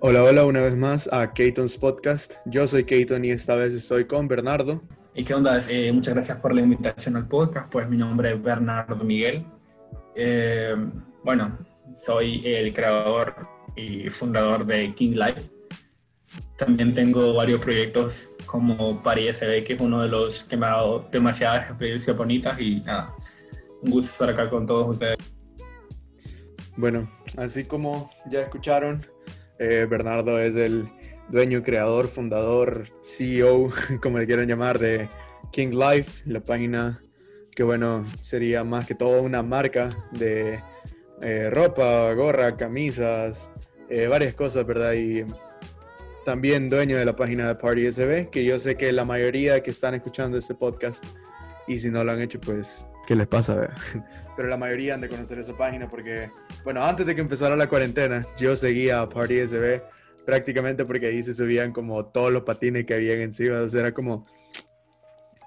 Hola, 0.00 0.22
hola 0.22 0.44
una 0.44 0.60
vez 0.60 0.76
más 0.76 1.08
a 1.12 1.32
Keaton's 1.32 1.76
Podcast. 1.76 2.36
Yo 2.46 2.68
soy 2.68 2.84
Keaton 2.84 3.24
y 3.24 3.32
esta 3.32 3.56
vez 3.56 3.74
estoy 3.74 4.04
con 4.04 4.28
Bernardo. 4.28 4.80
¿Y 5.12 5.24
qué 5.24 5.34
onda? 5.34 5.58
Eh, 5.68 5.90
muchas 5.92 6.14
gracias 6.14 6.38
por 6.38 6.54
la 6.54 6.60
invitación 6.60 7.16
al 7.16 7.26
podcast. 7.26 7.72
Pues 7.72 7.88
mi 7.88 7.96
nombre 7.96 8.30
es 8.30 8.40
Bernardo 8.40 9.02
Miguel. 9.02 9.42
Eh, 10.14 10.76
bueno, 11.24 11.58
soy 11.96 12.46
el 12.46 12.72
creador 12.72 13.34
y 13.74 14.08
fundador 14.08 14.64
de 14.64 14.94
King 14.94 15.16
Life. 15.16 15.50
También 16.56 16.94
tengo 16.94 17.34
varios 17.34 17.60
proyectos 17.60 18.30
como 18.46 19.02
Pari 19.02 19.32
SB, 19.32 19.64
que 19.64 19.72
es 19.72 19.80
uno 19.80 20.02
de 20.02 20.08
los 20.08 20.44
que 20.44 20.56
me 20.56 20.66
ha 20.66 20.76
dado 20.76 21.08
demasiadas 21.10 21.70
experiencias 21.70 22.16
bonitas 22.16 22.60
y 22.60 22.82
nada, 22.82 23.16
un 23.82 23.90
gusto 23.90 24.12
estar 24.12 24.30
acá 24.30 24.48
con 24.48 24.64
todos 24.64 24.88
ustedes. 24.92 25.16
Bueno, 26.76 27.10
así 27.36 27.64
como 27.64 28.08
ya 28.30 28.42
escucharon, 28.42 29.04
eh, 29.58 29.86
Bernardo 29.88 30.40
es 30.40 30.56
el 30.56 30.90
dueño, 31.28 31.62
creador, 31.62 32.08
fundador, 32.08 32.84
CEO, 33.02 33.70
como 34.02 34.18
le 34.18 34.26
quieran 34.26 34.48
llamar, 34.48 34.78
de 34.78 35.08
King 35.52 35.70
Life, 35.72 36.22
la 36.26 36.40
página 36.40 37.02
que 37.58 37.64
bueno, 37.64 38.04
sería 38.20 38.62
más 38.62 38.86
que 38.86 38.94
todo 38.94 39.20
una 39.20 39.42
marca 39.42 39.90
de 40.12 40.62
eh, 41.20 41.50
ropa, 41.50 42.14
gorra, 42.14 42.56
camisas, 42.56 43.50
eh, 43.88 44.06
varias 44.06 44.34
cosas, 44.34 44.64
¿verdad? 44.64 44.92
Y 44.92 45.24
también 46.24 46.68
dueño 46.68 46.96
de 46.96 47.04
la 47.04 47.16
página 47.16 47.48
de 47.48 47.56
Party 47.56 47.90
SB, 47.90 48.30
que 48.30 48.44
yo 48.44 48.60
sé 48.60 48.76
que 48.76 48.92
la 48.92 49.04
mayoría 49.04 49.60
que 49.60 49.72
están 49.72 49.94
escuchando 49.94 50.38
este 50.38 50.54
podcast, 50.54 51.04
y 51.66 51.80
si 51.80 51.90
no 51.90 52.04
lo 52.04 52.12
han 52.12 52.20
hecho, 52.20 52.40
pues, 52.40 52.86
¿qué 53.08 53.16
les 53.16 53.26
pasa? 53.26 53.74
Pero 54.36 54.48
la 54.48 54.56
mayoría 54.56 54.94
han 54.94 55.00
de 55.00 55.08
conocer 55.08 55.40
esa 55.40 55.54
página 55.54 55.88
porque, 55.88 56.30
bueno, 56.64 56.84
antes 56.84 57.06
de 57.06 57.14
que 57.14 57.20
empezara 57.20 57.56
la 57.56 57.68
cuarentena, 57.68 58.26
yo 58.38 58.56
seguía 58.56 59.00
a 59.00 59.08
Party 59.08 59.46
SB 59.46 59.82
prácticamente 60.26 60.84
porque 60.84 61.06
ahí 61.06 61.22
se 61.22 61.34
subían 61.34 61.72
como 61.72 62.04
todos 62.06 62.32
los 62.32 62.42
patines 62.42 62.84
que 62.84 62.94
habían 62.94 63.20
encima, 63.20 63.60
o 63.60 63.68
sea, 63.68 63.80
era 63.80 63.92
como, 63.92 64.26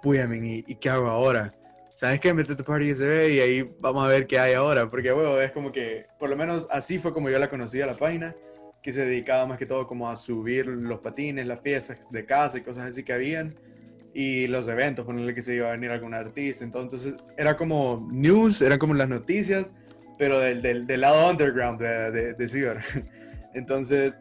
puyamen, 0.01 0.43
¿y, 0.43 0.63
¿y 0.67 0.75
qué 0.75 0.89
hago 0.89 1.07
ahora? 1.07 1.53
¿sabes 2.01 2.19
qué? 2.19 2.33
Métete 2.33 2.63
Party 2.63 2.95
SB 2.95 3.29
y 3.31 3.39
ahí 3.39 3.75
vamos 3.79 4.03
a 4.03 4.07
ver 4.07 4.25
qué 4.25 4.39
hay 4.39 4.53
ahora. 4.53 4.89
Porque, 4.89 5.11
bueno, 5.11 5.39
es 5.39 5.51
como 5.51 5.71
que, 5.71 6.07
por 6.19 6.31
lo 6.31 6.35
menos 6.35 6.67
así 6.71 6.97
fue 6.97 7.13
como 7.13 7.29
yo 7.29 7.39
la 7.39 7.47
conocí 7.47 7.79
a 7.79 7.85
la 7.85 7.95
página, 7.95 8.33
que 8.81 8.91
se 8.91 9.05
dedicaba 9.05 9.45
más 9.45 9.59
que 9.59 9.67
todo 9.67 9.85
como 9.85 10.09
a 10.09 10.15
subir 10.15 10.65
los 10.65 10.99
patines, 10.99 11.45
las 11.45 11.61
fiestas 11.61 12.09
de 12.09 12.25
casa 12.25 12.57
y 12.57 12.61
cosas 12.61 12.89
así 12.89 13.03
que 13.03 13.13
habían. 13.13 13.55
Y 14.13 14.47
los 14.47 14.67
eventos, 14.67 15.05
ponerle 15.05 15.35
que 15.35 15.43
se 15.43 15.55
iba 15.55 15.69
a 15.69 15.71
venir 15.73 15.91
algún 15.91 16.15
artista. 16.15 16.63
Entonces, 16.63 17.13
era 17.37 17.55
como 17.55 18.07
news, 18.11 18.61
eran 18.61 18.79
como 18.79 18.95
las 18.95 19.07
noticias, 19.07 19.69
pero 20.21 20.39
del, 20.39 20.61
del, 20.61 21.01
lado 21.01 21.31
underground 21.31 21.81
de, 21.81 22.35
de, 22.35 22.47
Ciber. 22.47 22.77
Entonces, 23.55 24.13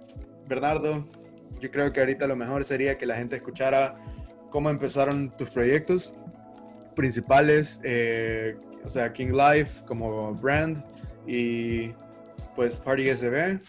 Bernardo, 0.48 1.06
yo 1.60 1.70
creo 1.70 1.92
que 1.92 2.00
ahorita 2.00 2.26
lo 2.26 2.36
mejor 2.36 2.64
sería 2.64 2.96
que 2.96 3.04
la 3.04 3.16
gente 3.16 3.36
escuchara 3.36 3.96
cómo 4.48 4.70
empezaron 4.70 5.28
tus 5.28 5.50
proyectos 5.50 6.14
principales, 6.96 7.82
eh, 7.84 8.56
o 8.82 8.88
sea, 8.88 9.12
King 9.12 9.32
Life 9.32 9.84
como 9.84 10.32
brand 10.36 10.82
y 11.26 11.90
pues 12.56 12.76
Party 12.76 13.10
SB, 13.14 13.60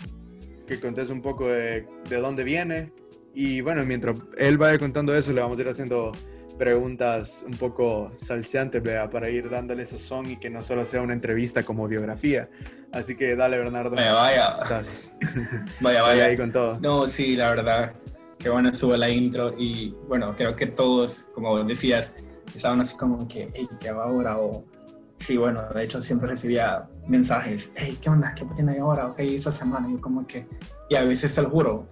que 0.65 0.79
contes 0.79 1.09
un 1.09 1.21
poco 1.21 1.49
de, 1.49 1.85
de 2.07 2.15
dónde 2.15 2.45
viene. 2.45 2.93
Y 3.33 3.59
bueno, 3.59 3.83
mientras 3.83 4.15
él 4.37 4.57
vaya 4.57 4.79
contando 4.79 5.13
eso, 5.13 5.33
le 5.33 5.41
vamos 5.41 5.57
a 5.57 5.61
ir 5.63 5.67
haciendo 5.67 6.13
preguntas 6.61 7.43
un 7.43 7.57
poco 7.57 8.11
salseantes, 8.17 8.83
para 9.11 9.31
ir 9.31 9.49
dándole 9.49 9.83
son 9.87 10.29
y 10.29 10.37
que 10.37 10.51
no 10.51 10.61
solo 10.61 10.85
sea 10.85 11.01
una 11.01 11.13
entrevista 11.13 11.63
como 11.63 11.87
biografía. 11.87 12.51
Así 12.91 13.15
que 13.15 13.35
dale, 13.35 13.57
Bernardo. 13.57 13.95
Vaya, 13.95 14.13
vaya. 14.13 14.53
Estás. 14.53 15.09
vaya, 15.81 16.03
vaya. 16.03 16.25
ahí 16.25 16.37
con 16.37 16.51
todo. 16.51 16.79
No, 16.79 17.07
sí, 17.07 17.35
la 17.35 17.49
verdad. 17.49 17.93
Que 18.37 18.49
bueno, 18.49 18.71
sube 18.75 18.95
la 18.99 19.09
intro 19.09 19.55
y 19.57 19.95
bueno, 20.07 20.35
creo 20.37 20.55
que 20.55 20.67
todos, 20.67 21.25
como 21.33 21.63
decías, 21.63 22.15
estaban 22.53 22.79
así 22.79 22.95
como 22.95 23.27
que, 23.27 23.49
hey, 23.55 23.67
¿qué 23.79 23.91
va 23.91 24.03
ahora? 24.03 24.37
O, 24.37 24.63
sí, 25.17 25.37
bueno, 25.37 25.63
de 25.73 25.83
hecho 25.83 26.03
siempre 26.03 26.29
recibía 26.29 26.87
mensajes, 27.07 27.71
hey, 27.73 27.97
¿qué 27.99 28.11
onda? 28.11 28.35
¿Qué 28.35 28.45
tiene 28.55 28.77
ahora? 28.77 29.07
Ok, 29.07 29.19
esa 29.21 29.49
semana. 29.49 29.89
Y 29.89 29.93
yo 29.93 30.01
como 30.01 30.27
que, 30.27 30.45
y 30.91 30.93
a 30.95 31.01
veces 31.01 31.33
te 31.33 31.41
lo 31.41 31.49
juro, 31.49 31.87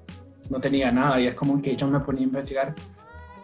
no 0.52 0.60
tenía 0.60 0.92
nada 0.92 1.20
y 1.20 1.26
es 1.26 1.34
como 1.34 1.60
que 1.60 1.76
yo 1.76 1.88
me 1.88 2.00
ponía 2.02 2.22
a 2.22 2.28
investigar 2.28 2.76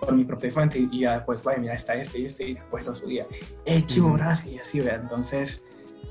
por 0.05 0.15
mi 0.15 0.23
propia 0.23 0.51
fuente 0.51 0.87
y 0.91 0.99
ya 1.01 1.15
después, 1.15 1.43
vaya, 1.43 1.59
mira, 1.59 1.73
está 1.73 1.95
este 1.95 2.19
y 2.19 2.25
este 2.25 2.47
y 2.49 2.53
después 2.53 2.85
lo 2.85 2.93
subía. 2.93 3.25
Hey, 3.65 3.83
chivo, 3.87 4.13
gracias. 4.13 4.53
Y 4.53 4.59
así, 4.59 4.79
vea. 4.79 4.95
Entonces, 4.95 5.65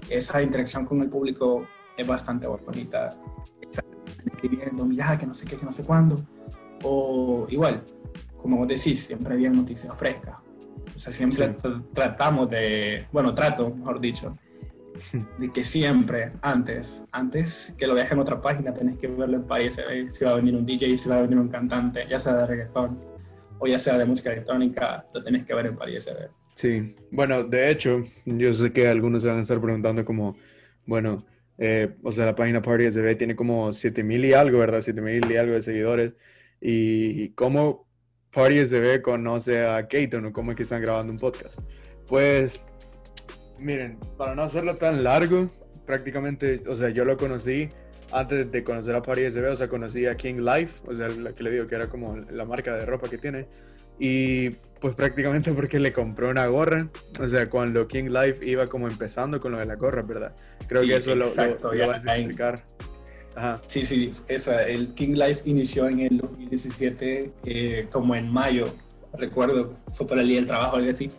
esa 0.09 0.43
interacción 0.43 0.85
con 0.85 1.01
el 1.01 1.09
público 1.09 1.67
es 1.97 2.07
bastante 2.07 2.47
bonita. 2.47 3.17
Escribiendo, 4.27 4.85
mira, 4.85 5.19
que 5.19 5.27
no 5.27 5.35
sé 5.35 5.47
qué, 5.47 5.57
que 5.57 5.65
no 5.65 5.73
sé 5.73 5.85
cuándo. 5.85 6.21
O 6.83 7.47
igual, 7.49 7.83
como 8.37 8.59
vos 8.59 8.69
decís, 8.69 9.07
siempre 9.07 9.35
había 9.35 9.51
noticias 9.51 9.97
frescas 9.97 10.45
o 10.95 10.99
sea, 10.99 11.13
siempre 11.13 11.55
sí. 11.61 11.69
tratamos 11.93 12.49
de, 12.51 13.07
bueno, 13.13 13.35
trato, 13.35 13.75
mejor 13.75 14.01
dicho, 14.01 14.37
de 15.39 15.53
que 15.53 15.65
siempre, 15.65 16.33
antes, 16.41 17.05
antes 17.11 17.75
que 17.77 17.87
lo 17.87 17.95
dejes 17.95 18.13
en 18.13 18.21
otra 18.21 18.41
página, 18.41 18.73
tenés 18.73 18.99
que 18.99 19.09
verlo 19.09 19.37
en 19.37 19.45
país, 19.45 19.81
si 20.11 20.25
va 20.25 20.33
a 20.33 20.35
venir 20.35 20.55
un 20.55 20.65
DJ, 20.65 20.97
si 20.97 21.09
va 21.09 21.19
a 21.19 21.23
venir 21.23 21.39
un 21.39 21.49
cantante, 21.49 22.07
ya 22.09 22.21
sea 22.21 22.35
de 22.35 22.47
reggaetón 22.47 23.14
o 23.65 23.67
ya 23.67 23.79
sea 23.79 23.97
de 23.97 24.05
música 24.05 24.31
electrónica, 24.31 25.07
lo 25.15 25.25
tenés 25.25 25.47
que 25.47 25.55
ver 25.55 25.67
en 25.67 25.77
París 25.77 26.07
Sí, 26.55 26.95
bueno, 27.11 27.43
de 27.43 27.71
hecho, 27.71 28.05
yo 28.27 28.53
sé 28.53 28.73
que 28.73 28.87
algunos 28.87 29.23
se 29.23 29.29
van 29.29 29.39
a 29.39 29.41
estar 29.41 29.61
preguntando 29.61 30.05
como, 30.05 30.37
bueno, 30.85 31.25
eh, 31.57 31.97
o 32.03 32.13
sea, 32.13 32.27
la 32.27 32.35
página 32.35 32.61
Party 32.61 32.91
SB 32.91 33.17
tiene 33.17 33.35
como 33.35 33.73
7000 33.73 34.25
y 34.27 34.33
algo, 34.35 34.59
¿verdad? 34.59 34.83
7000 34.83 35.31
y 35.31 35.37
algo 35.37 35.55
de 35.55 35.63
seguidores. 35.63 36.13
Y 36.61 37.31
cómo 37.31 37.89
Party 38.31 38.67
SB 38.67 39.01
conoce 39.01 39.65
a 39.67 39.89
Keaton 39.89 40.27
o 40.27 40.33
cómo 40.33 40.51
es 40.51 40.57
que 40.59 40.65
están 40.65 40.83
grabando 40.83 41.13
un 41.13 41.19
podcast. 41.19 41.61
Pues, 42.07 42.63
miren, 43.59 43.99
para 44.19 44.35
no 44.35 44.43
hacerlo 44.43 44.77
tan 44.77 45.03
largo, 45.03 45.51
prácticamente, 45.87 46.63
o 46.69 46.77
sea, 46.77 46.91
yo 46.91 47.05
lo 47.07 47.17
conocí 47.17 47.71
antes 48.15 48.51
de 48.51 48.63
conocer 48.63 48.95
a 48.95 49.03
Party 49.03 49.31
SB, 49.31 49.51
o 49.51 49.57
sea, 49.57 49.69
conocí 49.69 50.07
a 50.07 50.17
King 50.17 50.37
Life, 50.37 50.83
o 50.87 50.95
sea, 50.95 51.09
la 51.09 51.35
que 51.35 51.43
le 51.43 51.51
digo 51.51 51.67
que 51.67 51.75
era 51.75 51.89
como 51.89 52.17
la 52.17 52.45
marca 52.45 52.77
de 52.77 52.87
ropa 52.87 53.09
que 53.11 53.19
tiene. 53.19 53.47
Y 53.99 54.51
pues 54.81 54.95
prácticamente 54.95 55.53
porque 55.53 55.81
le 55.81 55.93
compró 55.93 56.31
una 56.31 56.47
gorra, 56.47 56.89
o 57.21 57.27
sea, 57.27 57.51
cuando 57.51 57.89
King 57.89 58.11
Life 58.11 58.49
iba 58.49 58.67
como 58.69 58.87
empezando 58.87 59.41
con 59.41 59.53
lo 59.53 59.59
de 59.59 59.67
la 59.67 59.75
gorra, 59.75 60.03
¿verdad? 60.03 60.35
Creo 60.69 60.83
sí, 60.83 60.89
que 60.89 60.97
eso 60.97 61.13
exacto, 61.13 61.73
lo, 61.73 61.75
lo, 61.75 61.81
lo 61.81 61.89
vas 61.89 62.07
a 62.07 62.17
explicar. 62.17 62.63
Ajá. 63.35 63.61
Sí, 63.67 63.85
sí, 63.85 64.13
esa, 64.29 64.65
el 64.65 64.95
King 64.95 65.15
Life 65.15 65.43
inició 65.45 65.89
en 65.89 66.01
el 66.01 66.19
2017, 66.19 67.33
eh, 67.45 67.89
como 67.91 68.15
en 68.15 68.33
mayo, 68.33 68.73
recuerdo, 69.15 69.77
fue 69.93 70.07
para 70.07 70.21
el 70.21 70.29
día 70.29 70.37
del 70.37 70.47
trabajo, 70.47 70.77
algo 70.77 70.91
así, 70.91 71.11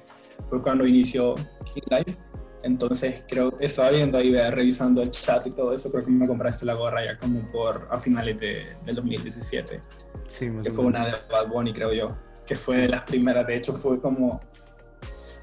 fue 0.50 0.62
cuando 0.62 0.88
inició 0.88 1.36
King 1.74 1.84
Life. 1.90 2.18
Entonces, 2.66 3.24
creo, 3.28 3.56
estaba 3.60 3.92
viendo 3.92 4.18
ahí, 4.18 4.36
revisando 4.50 5.04
el 5.04 5.12
chat 5.12 5.46
y 5.46 5.52
todo 5.52 5.72
eso, 5.72 5.92
creo 5.92 6.04
que 6.04 6.10
me 6.10 6.26
compraste 6.26 6.66
la 6.66 6.74
gorra 6.74 7.06
ya 7.06 7.16
como 7.16 7.52
por 7.52 7.88
a 7.92 7.98
finales 7.98 8.40
de, 8.40 8.66
del 8.84 8.96
2017. 8.96 9.82
Sí, 10.26 10.52
que 10.64 10.72
fue 10.72 10.86
una 10.86 11.06
de 11.06 11.12
Bad 11.32 11.48
Bunny, 11.48 11.74
creo 11.74 11.94
yo, 11.94 12.18
que 12.44 12.56
fue 12.56 12.78
de 12.78 12.90
las 12.90 13.04
primeras, 13.04 13.46
de 13.46 13.56
hecho 13.56 13.74
fue 13.74 14.00
como, 14.00 14.40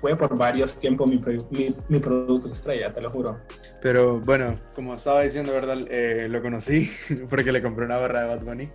fue 0.00 0.16
por 0.16 0.37
varios 0.37 0.75
tiempos 0.81 1.09
mi, 1.09 1.22
mi, 1.50 1.77
mi 1.88 2.00
producto 2.00 2.50
estrella, 2.50 2.93
te 2.93 3.00
lo 3.00 3.09
juro. 3.12 3.39
Pero 3.81 4.19
bueno, 4.19 4.59
como 4.75 4.94
estaba 4.94 5.22
diciendo, 5.22 5.53
¿verdad? 5.53 5.78
Eh, 5.91 6.27
lo 6.28 6.43
conocí 6.43 6.91
porque 7.31 7.53
le 7.53 7.62
compré 7.62 7.84
una 7.84 7.99
barra 7.99 8.22
de 8.22 8.28
Bad 8.34 8.44
Bunny. 8.44 8.69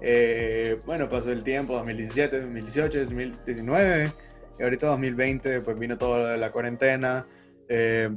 Eh, 0.00 0.80
bueno, 0.84 1.08
pasó 1.08 1.30
el 1.30 1.44
tiempo, 1.44 1.74
2017, 1.74 2.40
2018, 2.40 2.98
2019, 2.98 4.12
y 4.58 4.62
ahorita 4.64 4.88
2020, 4.88 5.60
pues 5.60 5.78
vino 5.78 5.96
todo 5.96 6.18
lo 6.18 6.26
de 6.26 6.36
la 6.36 6.50
cuarentena. 6.50 7.28
Eh, 7.74 8.14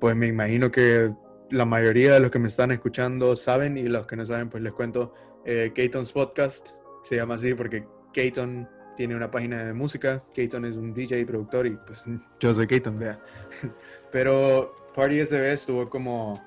pues 0.00 0.16
me 0.16 0.26
imagino 0.26 0.72
que 0.72 1.12
la 1.50 1.64
mayoría 1.64 2.14
de 2.14 2.18
los 2.18 2.32
que 2.32 2.40
me 2.40 2.48
están 2.48 2.72
escuchando 2.72 3.36
saben, 3.36 3.78
y 3.78 3.84
los 3.84 4.04
que 4.04 4.16
no 4.16 4.26
saben, 4.26 4.48
pues 4.48 4.64
les 4.64 4.72
cuento. 4.72 5.14
Eh, 5.44 5.72
Podcast 6.12 6.70
se 7.04 7.16
llama 7.16 7.34
así 7.34 7.54
porque 7.54 7.86
Keaton 8.12 8.68
tiene 8.96 9.14
una 9.14 9.30
página 9.30 9.64
de 9.64 9.72
música. 9.72 10.24
Keaton 10.34 10.64
es 10.64 10.76
un 10.76 10.92
DJ 10.92 11.20
y 11.20 11.24
productor, 11.24 11.68
y 11.68 11.78
pues 11.86 12.02
yo 12.40 12.52
soy 12.52 12.66
Keaton, 12.66 12.98
vea. 12.98 13.20
Pero 14.10 14.90
Party 14.92 15.24
SB 15.24 15.52
estuvo 15.52 15.88
como, 15.88 16.42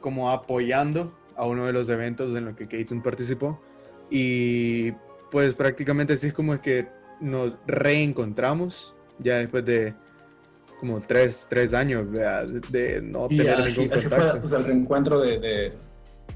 como 0.00 0.30
apoyando 0.30 1.14
a 1.36 1.46
uno 1.46 1.66
de 1.66 1.74
los 1.74 1.90
eventos 1.90 2.34
en 2.34 2.46
los 2.46 2.56
que 2.56 2.66
Keaton 2.66 3.02
participó 3.02 3.60
y 4.08 4.92
pues 5.30 5.52
prácticamente 5.54 6.12
así 6.14 6.28
es 6.28 6.32
como 6.32 6.54
es 6.54 6.60
que 6.60 6.88
nos 7.20 7.54
reencontramos 7.66 8.94
ya 9.18 9.38
después 9.38 9.64
de 9.64 9.94
como 10.80 11.00
tres, 11.00 11.46
tres 11.48 11.74
años 11.74 12.10
de, 12.10 12.60
de 12.70 13.02
no 13.02 13.26
y 13.30 13.38
tener 13.38 13.60
así, 13.60 13.80
ningún 13.80 13.96
así 13.96 14.08
contacto. 14.08 14.30
fue 14.30 14.40
pues, 14.40 14.52
el 14.52 14.64
reencuentro 14.64 15.20
de, 15.20 15.38
de, 15.38 15.72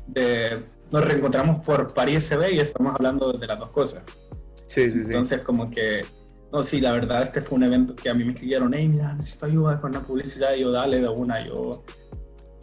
de, 0.07 0.63
Nos 0.91 1.05
reencontramos 1.05 1.65
por 1.65 1.93
París 1.93 2.25
SB 2.25 2.53
y 2.53 2.61
estamos 2.61 2.95
hablando 2.95 3.33
de 3.33 3.47
las 3.47 3.59
dos 3.59 3.71
cosas. 3.71 4.03
Sí, 4.67 4.91
sí, 4.91 5.01
sí. 5.01 5.07
Entonces 5.07 5.43
como 5.43 5.71
que 5.71 6.03
no, 6.53 6.63
sí, 6.63 6.81
la 6.81 6.93
verdad, 6.93 7.23
este 7.23 7.41
fue 7.41 7.57
un 7.57 7.65
evento 7.65 7.95
que 7.95 8.09
a 8.09 8.15
mí 8.15 8.25
me 8.25 8.33
escribieron, 8.33 8.73
hey, 8.75 8.89
mira, 8.89 9.13
necesito 9.13 9.47
ayuda 9.47 9.79
con 9.81 9.93
la 9.93 10.01
publicidad, 10.01 10.55
y 10.55 10.61
yo, 10.61 10.71
dale 10.71 11.01
de 11.01 11.09
una, 11.09 11.47
yo, 11.47 11.55
o 11.55 11.85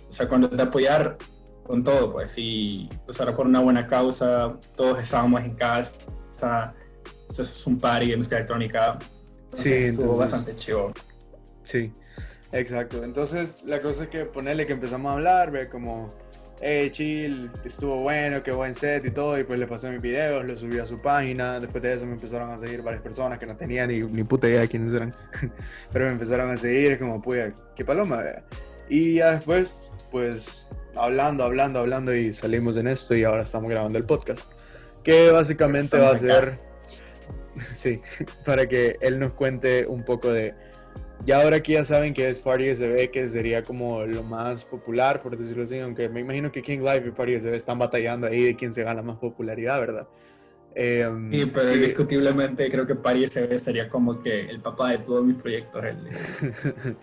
sea, 0.10 0.28
cuando 0.28 0.48
de 0.48 0.62
apoyar, 0.62 1.18
con 1.64 1.84
todo, 1.84 2.14
pues, 2.14 2.34
y 2.38 2.90
pues 3.06 3.20
era 3.20 3.36
por 3.36 3.46
una 3.46 3.60
buena 3.60 3.86
causa, 3.88 4.54
todos 4.76 5.00
estábamos 5.00 5.44
en 5.44 5.56
casa, 5.56 5.94
o 6.36 6.38
sea, 6.38 6.74
esto 7.30 7.44
es 7.44 7.68
un 7.68 7.80
party 7.80 8.12
de 8.12 8.18
música 8.18 8.38
electrónica, 8.38 8.98
sí, 9.54 9.74
estuvo 9.74 10.16
bastante 10.18 10.56
chido. 10.56 10.92
Sí, 11.66 11.92
exacto. 12.52 13.04
Entonces, 13.04 13.64
la 13.66 13.82
cosa 13.82 14.04
es 14.04 14.10
que 14.10 14.26
ponerle 14.26 14.66
que 14.66 14.74
empezamos 14.74 15.10
a 15.10 15.14
hablar, 15.14 15.52
ve 15.52 15.68
como, 15.68 16.14
hey, 16.62 16.90
chill, 16.92 17.52
estuvo 17.66 17.98
bueno, 17.98 18.42
qué 18.42 18.52
buen 18.52 18.74
set 18.74 19.06
y 19.06 19.12
todo, 19.12 19.38
y 19.38 19.44
pues 19.44 19.60
le 19.60 19.68
pasé 19.68 19.90
mis 19.90 20.02
videos, 20.02 20.46
lo 20.46 20.56
subí 20.56 20.80
a 20.80 20.86
su 20.86 21.02
página, 21.02 21.60
después 21.60 21.84
de 21.84 21.94
eso 21.94 22.06
me 22.06 22.14
empezaron 22.14 22.52
a 22.52 22.58
seguir 22.58 22.82
varias 22.82 23.02
personas 23.02 23.38
que 23.38 23.46
no 23.46 23.58
tenían 23.58 23.90
ni, 23.90 24.00
ni 24.00 24.24
puta 24.24 24.48
idea 24.48 24.62
de 24.62 24.70
quiénes 24.70 24.94
eran, 24.94 25.14
pero 25.92 26.06
me 26.06 26.12
empezaron 26.14 26.50
a 26.50 26.56
seguir, 26.56 26.98
como, 26.98 27.22
pues, 27.22 27.54
qué 27.76 27.84
paloma, 27.84 28.24
y 28.88 29.16
ya 29.16 29.32
después, 29.32 29.92
pues, 30.12 30.68
hablando, 30.96 31.44
hablando, 31.44 31.80
hablando 31.80 32.14
y 32.14 32.34
salimos 32.34 32.78
en 32.78 32.88
esto 32.88 33.16
y 33.16 33.24
ahora 33.24 33.44
estamos 33.44 33.70
grabando 33.70 33.98
el 33.98 34.06
podcast. 34.06 34.52
Que 35.04 35.32
básicamente 35.32 36.00
va 36.00 36.12
a 36.12 36.18
ser, 36.18 36.60
sí, 37.58 38.02
para 38.46 38.68
que 38.68 38.98
él 39.02 39.20
nos 39.20 39.34
cuente 39.34 39.86
un 39.86 40.04
poco 40.04 40.32
de, 40.32 40.54
ya 41.26 41.42
ahora 41.42 41.62
que 41.62 41.74
ya 41.74 41.86
saben 41.86 42.14
que 42.14 42.30
es 42.30 42.40
Party 42.40 42.76
SB, 42.76 43.12
que 43.12 43.28
sería 43.30 43.64
como 43.64 44.06
lo 44.06 44.24
más 44.24 44.66
popular, 44.66 45.22
por 45.22 45.38
decirlo 45.38 45.64
así, 45.64 45.80
aunque 45.80 46.10
me 46.10 46.22
imagino 46.22 46.52
que 46.52 46.62
King 46.62 46.80
Live 46.80 47.04
y 47.08 47.12
Party 47.12 47.40
SB 47.40 47.56
están 47.56 47.80
batallando 47.80 48.28
ahí 48.28 48.44
de 48.44 48.56
quién 48.56 48.74
se 48.74 48.84
gana 48.84 49.02
más 49.02 49.18
popularidad, 49.18 49.80
¿verdad? 49.80 50.08
Em, 50.74 51.32
sí, 51.32 51.46
pero 51.46 51.74
indiscutiblemente 51.74 52.70
creo 52.70 52.86
que 52.86 52.96
Party 52.96 53.28
SB 53.28 53.60
sería 53.60 53.90
como 53.90 54.22
que 54.22 54.42
el 54.42 54.60
papá 54.60 54.92
de 54.92 54.98
todos 54.98 55.24
mis 55.24 55.38
proyectos, 55.38 55.84
el, 55.84 56.10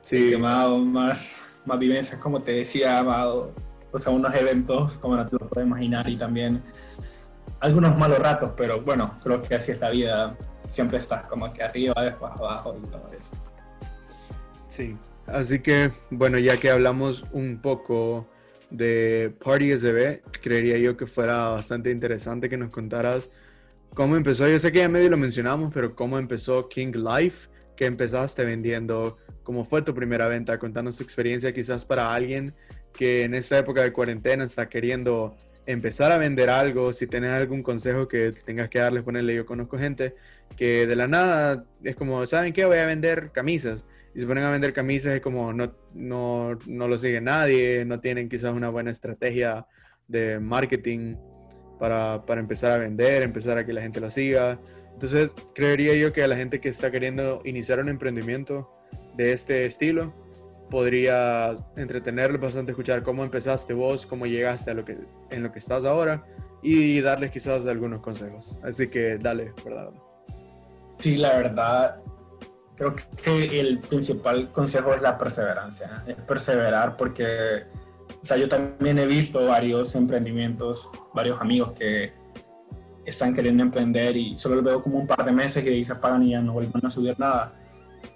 sí. 0.00 0.34
más, 0.38 0.70
más 0.78 1.52
más 1.64 1.78
vivencias, 1.78 2.20
como 2.20 2.40
te 2.40 2.52
decía, 2.52 2.98
amado, 2.98 3.52
o 3.92 3.98
sea, 3.98 4.12
unos 4.12 4.34
eventos, 4.34 4.94
como 4.94 5.16
no 5.16 5.26
te 5.26 5.36
lo 5.38 5.48
puedes 5.48 5.66
imaginar, 5.66 6.08
y 6.08 6.16
también 6.16 6.62
algunos 7.60 7.96
malos 7.96 8.18
ratos, 8.18 8.52
pero 8.56 8.80
bueno, 8.82 9.18
creo 9.22 9.42
que 9.42 9.54
así 9.54 9.72
es 9.72 9.80
la 9.80 9.90
vida, 9.90 10.36
siempre 10.68 10.98
estás 10.98 11.24
como 11.26 11.52
que 11.52 11.62
arriba, 11.62 11.94
después 12.02 12.32
abajo 12.32 12.76
y 12.82 12.86
todo 12.88 13.10
eso. 13.16 13.32
Sí, 14.68 14.96
así 15.26 15.60
que 15.60 15.92
bueno, 16.10 16.38
ya 16.38 16.58
que 16.58 16.70
hablamos 16.70 17.24
un 17.32 17.60
poco 17.60 18.26
de 18.70 19.34
Party 19.44 19.72
SB, 19.72 20.22
creería 20.42 20.78
yo 20.78 20.96
que 20.96 21.06
fuera 21.06 21.50
bastante 21.50 21.90
interesante 21.90 22.48
que 22.48 22.56
nos 22.56 22.70
contaras 22.70 23.28
cómo 23.94 24.16
empezó, 24.16 24.48
yo 24.48 24.58
sé 24.58 24.72
que 24.72 24.78
ya 24.78 24.88
medio 24.88 25.10
lo 25.10 25.18
mencionamos, 25.18 25.70
pero 25.72 25.94
cómo 25.94 26.18
empezó 26.18 26.68
King 26.68 26.92
Life, 26.94 27.48
que 27.76 27.86
empezaste 27.86 28.44
vendiendo 28.44 29.18
cómo 29.42 29.64
fue 29.64 29.82
tu 29.82 29.94
primera 29.94 30.28
venta, 30.28 30.58
contanos 30.58 30.96
tu 30.96 31.02
experiencia 31.02 31.52
quizás 31.52 31.84
para 31.84 32.12
alguien 32.12 32.54
que 32.92 33.24
en 33.24 33.34
esta 33.34 33.58
época 33.58 33.82
de 33.82 33.92
cuarentena 33.92 34.44
está 34.44 34.68
queriendo 34.68 35.36
empezar 35.66 36.10
a 36.12 36.18
vender 36.18 36.50
algo, 36.50 36.92
si 36.92 37.06
tienes 37.06 37.30
algún 37.30 37.62
consejo 37.62 38.08
que 38.08 38.32
tengas 38.32 38.68
que 38.68 38.78
darles, 38.78 39.02
ponerle, 39.02 39.34
yo 39.34 39.46
conozco 39.46 39.78
gente 39.78 40.14
que 40.56 40.86
de 40.86 40.96
la 40.96 41.08
nada 41.08 41.64
es 41.82 41.96
como, 41.96 42.26
¿saben 42.26 42.52
qué? 42.52 42.64
Voy 42.64 42.78
a 42.78 42.86
vender 42.86 43.32
camisas. 43.32 43.86
Y 44.14 44.20
se 44.20 44.26
ponen 44.26 44.44
a 44.44 44.50
vender 44.50 44.74
camisas 44.74 45.14
es 45.14 45.20
como 45.22 45.52
no, 45.52 45.74
no, 45.94 46.58
no 46.66 46.88
lo 46.88 46.98
sigue 46.98 47.20
nadie, 47.20 47.84
no 47.86 48.00
tienen 48.00 48.28
quizás 48.28 48.52
una 48.52 48.68
buena 48.68 48.90
estrategia 48.90 49.66
de 50.06 50.38
marketing 50.38 51.16
para, 51.78 52.24
para 52.26 52.40
empezar 52.40 52.72
a 52.72 52.78
vender, 52.78 53.22
empezar 53.22 53.56
a 53.56 53.64
que 53.64 53.72
la 53.72 53.80
gente 53.80 54.00
lo 54.00 54.10
siga. 54.10 54.60
Entonces, 54.92 55.32
creería 55.54 55.94
yo 55.94 56.12
que 56.12 56.22
a 56.22 56.28
la 56.28 56.36
gente 56.36 56.60
que 56.60 56.68
está 56.68 56.90
queriendo 56.90 57.40
iniciar 57.44 57.80
un 57.80 57.88
emprendimiento, 57.88 58.68
de 59.14 59.32
este 59.32 59.66
estilo, 59.66 60.14
podría 60.70 61.54
entretenerles 61.76 62.40
bastante 62.40 62.72
escuchar 62.72 63.02
cómo 63.02 63.24
empezaste 63.24 63.74
vos, 63.74 64.06
cómo 64.06 64.26
llegaste 64.26 64.70
a 64.70 64.74
lo 64.74 64.84
que, 64.84 64.98
en 65.30 65.42
lo 65.42 65.52
que 65.52 65.58
estás 65.58 65.84
ahora 65.84 66.24
y 66.62 67.00
darles 67.00 67.30
quizás 67.30 67.66
algunos 67.66 68.00
consejos. 68.00 68.56
Así 68.62 68.88
que 68.88 69.18
dale, 69.18 69.52
¿verdad? 69.64 69.90
Sí, 71.02 71.16
la 71.16 71.34
verdad, 71.34 71.96
creo 72.76 72.94
que 72.94 73.58
el 73.58 73.80
principal 73.80 74.52
consejo 74.52 74.94
es 74.94 75.02
la 75.02 75.18
perseverancia, 75.18 76.04
es 76.06 76.14
perseverar 76.14 76.96
porque, 76.96 77.64
o 78.20 78.24
sea, 78.24 78.36
yo 78.36 78.48
también 78.48 79.00
he 79.00 79.06
visto 79.06 79.44
varios 79.44 79.96
emprendimientos, 79.96 80.90
varios 81.12 81.40
amigos 81.40 81.72
que 81.72 82.12
están 83.04 83.34
queriendo 83.34 83.64
emprender 83.64 84.16
y 84.16 84.38
solo 84.38 84.54
lo 84.54 84.62
veo 84.62 84.80
como 84.80 85.00
un 85.00 85.08
par 85.08 85.24
de 85.24 85.32
meses 85.32 85.64
y 85.64 85.70
de 85.70 85.74
ahí 85.74 85.84
se 85.84 85.94
apagan 85.94 86.22
y 86.22 86.30
ya 86.30 86.40
no 86.40 86.52
vuelven 86.52 86.86
a 86.86 86.88
subir 86.88 87.18
nada. 87.18 87.52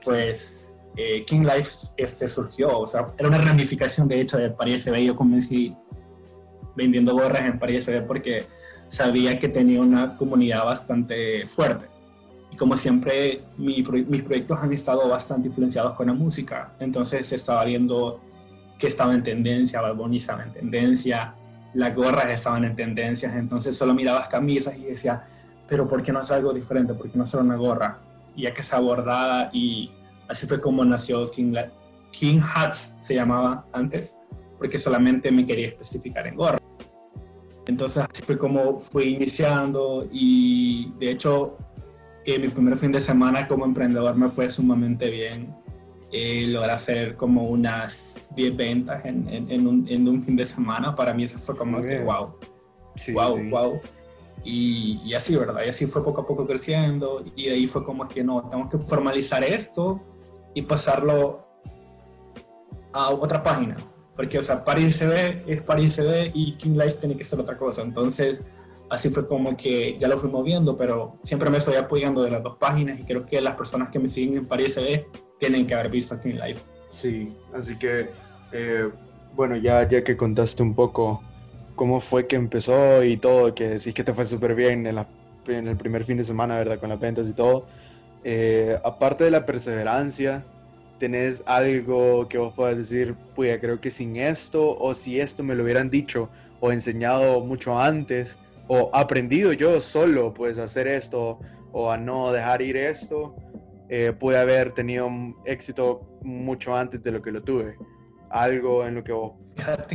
Pues 0.04 0.72
eh, 0.96 1.24
King 1.24 1.40
Life 1.40 1.88
este, 1.96 2.28
surgió, 2.28 2.78
o 2.78 2.86
sea, 2.86 3.04
era 3.18 3.28
una 3.28 3.38
ramificación 3.38 4.06
de 4.06 4.20
hecho 4.20 4.38
de 4.38 4.50
París 4.50 4.84
SB. 4.84 5.06
Yo 5.06 5.16
comencé 5.16 5.74
vendiendo 6.76 7.14
gorras 7.14 7.46
en 7.46 7.58
París 7.58 7.84
SB 7.84 8.06
porque 8.06 8.46
sabía 8.86 9.40
que 9.40 9.48
tenía 9.48 9.80
una 9.80 10.16
comunidad 10.16 10.64
bastante 10.64 11.48
fuerte. 11.48 11.95
Como 12.56 12.76
siempre, 12.76 13.42
mis 13.58 13.82
proyectos 14.22 14.58
han 14.60 14.72
estado 14.72 15.08
bastante 15.08 15.48
influenciados 15.48 15.94
con 15.94 16.06
la 16.06 16.14
música. 16.14 16.72
Entonces 16.80 17.30
estaba 17.32 17.64
viendo 17.64 18.20
que 18.78 18.86
estaba 18.86 19.14
en 19.14 19.22
tendencia, 19.22 19.80
Bad 19.80 20.12
estaba 20.14 20.42
en 20.42 20.52
tendencia, 20.52 21.34
las 21.74 21.94
gorras 21.94 22.28
estaban 22.28 22.64
en 22.64 22.76
tendencias. 22.76 23.34
Entonces 23.34 23.76
solo 23.76 23.94
mirabas 23.94 24.28
camisas 24.28 24.76
y 24.78 24.84
decía, 24.84 25.24
pero 25.68 25.88
¿por 25.88 26.02
qué 26.02 26.12
no 26.12 26.20
hacer 26.20 26.36
algo 26.36 26.52
diferente? 26.52 26.94
¿Por 26.94 27.10
qué 27.10 27.18
no 27.18 27.24
hacer 27.24 27.40
una 27.40 27.56
gorra? 27.56 27.98
Y 28.34 28.42
ya 28.42 28.54
que 28.54 28.60
es 28.60 28.72
abordada 28.72 29.50
y 29.52 29.90
Así 30.28 30.46
fue 30.46 30.60
como 30.60 30.84
nació 30.84 31.30
King, 31.30 31.54
King 32.10 32.40
Hats, 32.40 32.96
se 33.00 33.14
llamaba 33.14 33.66
antes, 33.72 34.16
porque 34.58 34.78
solamente 34.78 35.30
me 35.30 35.46
quería 35.46 35.68
especificar 35.68 36.26
en 36.26 36.34
gorra. 36.34 36.58
Entonces 37.66 38.04
así 38.08 38.22
fue 38.22 38.38
como 38.38 38.80
fui 38.80 39.14
iniciando 39.14 40.06
y 40.12 40.92
de 40.98 41.10
hecho 41.10 41.56
eh, 42.26 42.38
mi 42.40 42.48
primer 42.48 42.76
fin 42.76 42.90
de 42.90 43.00
semana 43.00 43.46
como 43.46 43.64
emprendedor 43.64 44.16
me 44.16 44.28
fue 44.28 44.50
sumamente 44.50 45.08
bien. 45.08 45.54
Eh, 46.10 46.46
logré 46.48 46.72
hacer 46.72 47.16
como 47.16 47.44
unas 47.44 48.30
10 48.34 48.56
ventas 48.56 49.04
en, 49.04 49.28
en, 49.28 49.66
un, 49.66 49.86
en, 49.88 50.08
un, 50.08 50.22
fin 50.22 50.34
de 50.34 50.44
semana. 50.44 50.94
Para 50.94 51.14
mí 51.14 51.22
eso 51.22 51.38
fue 51.38 51.56
como 51.56 51.80
que 51.80 52.00
wow. 52.00 52.36
wow, 53.14 53.50
wow. 53.50 53.80
Y, 54.44 55.00
y, 55.04 55.14
así, 55.14 55.36
¿verdad? 55.36 55.62
Y 55.64 55.68
así 55.68 55.86
fue 55.86 56.04
poco 56.04 56.22
a 56.22 56.26
poco 56.26 56.46
creciendo 56.46 57.24
y 57.34 57.44
de 57.44 57.52
ahí 57.52 57.66
fue 57.66 57.84
como 57.84 58.06
que 58.08 58.22
no, 58.22 58.42
tenemos 58.48 58.70
que 58.70 58.78
formalizar 58.78 59.42
esto 59.44 60.00
y 60.54 60.62
pasarlo 60.62 61.40
a 62.92 63.10
otra 63.10 63.42
página. 63.42 63.76
Porque, 64.16 64.38
o 64.38 64.42
sea, 64.42 64.64
Paris 64.64 64.98
CB 64.98 65.44
es 65.46 65.62
Paris 65.62 65.96
CB 65.96 66.32
y 66.34 66.56
King 66.56 66.76
Life 66.76 66.96
tiene 66.98 67.16
que 67.16 67.24
ser 67.24 67.38
otra 67.38 67.56
cosa. 67.58 67.82
Entonces, 67.82 68.44
así 68.90 69.08
fue 69.10 69.26
como 69.26 69.56
que 69.56 69.96
ya 69.98 70.08
lo 70.08 70.18
fui 70.18 70.30
moviendo, 70.30 70.76
pero 70.76 71.18
siempre 71.22 71.50
me 71.50 71.58
estoy 71.58 71.74
apoyando 71.76 72.22
de 72.22 72.30
las 72.30 72.42
dos 72.42 72.56
páginas 72.56 72.98
y 73.00 73.04
creo 73.04 73.24
que 73.24 73.40
las 73.40 73.54
personas 73.54 73.90
que 73.90 73.98
me 73.98 74.08
siguen 74.08 74.38
en 74.38 74.46
Paris 74.46 74.74
CB 74.74 75.06
tienen 75.38 75.66
que 75.66 75.74
haber 75.74 75.90
visto 75.90 76.20
King 76.20 76.34
Life. 76.34 76.62
Sí, 76.88 77.36
así 77.52 77.76
que, 77.76 78.10
eh, 78.52 78.88
bueno, 79.34 79.56
ya, 79.56 79.88
ya 79.88 80.02
que 80.02 80.16
contaste 80.16 80.62
un 80.62 80.74
poco 80.74 81.22
cómo 81.74 82.00
fue 82.00 82.26
que 82.26 82.36
empezó 82.36 83.04
y 83.04 83.16
todo, 83.16 83.54
que 83.54 83.68
decís 83.68 83.92
que 83.92 84.04
te 84.04 84.14
fue 84.14 84.24
súper 84.24 84.54
bien 84.54 84.86
en, 84.86 84.98
en 85.48 85.68
el 85.68 85.76
primer 85.76 86.04
fin 86.04 86.16
de 86.16 86.24
semana, 86.24 86.56
¿verdad? 86.56 86.78
Con 86.78 86.88
las 86.88 86.98
ventas 86.98 87.28
y 87.28 87.32
todo 87.34 87.66
eh, 88.28 88.76
aparte 88.82 89.22
de 89.22 89.30
la 89.30 89.46
perseverancia, 89.46 90.44
¿tenés 90.98 91.44
algo 91.46 92.26
que 92.28 92.38
vos 92.38 92.52
puedas 92.54 92.76
decir, 92.76 93.14
pues 93.36 93.56
creo 93.60 93.80
que 93.80 93.92
sin 93.92 94.16
esto, 94.16 94.76
o 94.76 94.94
si 94.94 95.20
esto 95.20 95.44
me 95.44 95.54
lo 95.54 95.62
hubieran 95.62 95.90
dicho 95.90 96.28
o 96.58 96.72
enseñado 96.72 97.40
mucho 97.40 97.78
antes, 97.78 98.36
o 98.68 98.90
aprendido 98.92 99.52
yo 99.52 99.80
solo, 99.80 100.34
pues, 100.34 100.58
a 100.58 100.64
hacer 100.64 100.86
esto, 100.86 101.40
o 101.72 101.90
a 101.90 101.96
no 101.96 102.32
dejar 102.32 102.62
ir 102.62 102.76
esto, 102.76 103.36
eh, 103.88 104.12
pude 104.12 104.38
haber 104.38 104.72
tenido 104.72 105.08
éxito 105.44 106.18
mucho 106.22 106.76
antes 106.76 107.02
de 107.02 107.12
lo 107.12 107.22
que 107.22 107.30
lo 107.30 107.42
tuve? 107.42 107.76
Algo 108.30 108.84
en 108.86 108.94
lo 108.96 109.04
que 109.04 109.12
vos 109.12 109.34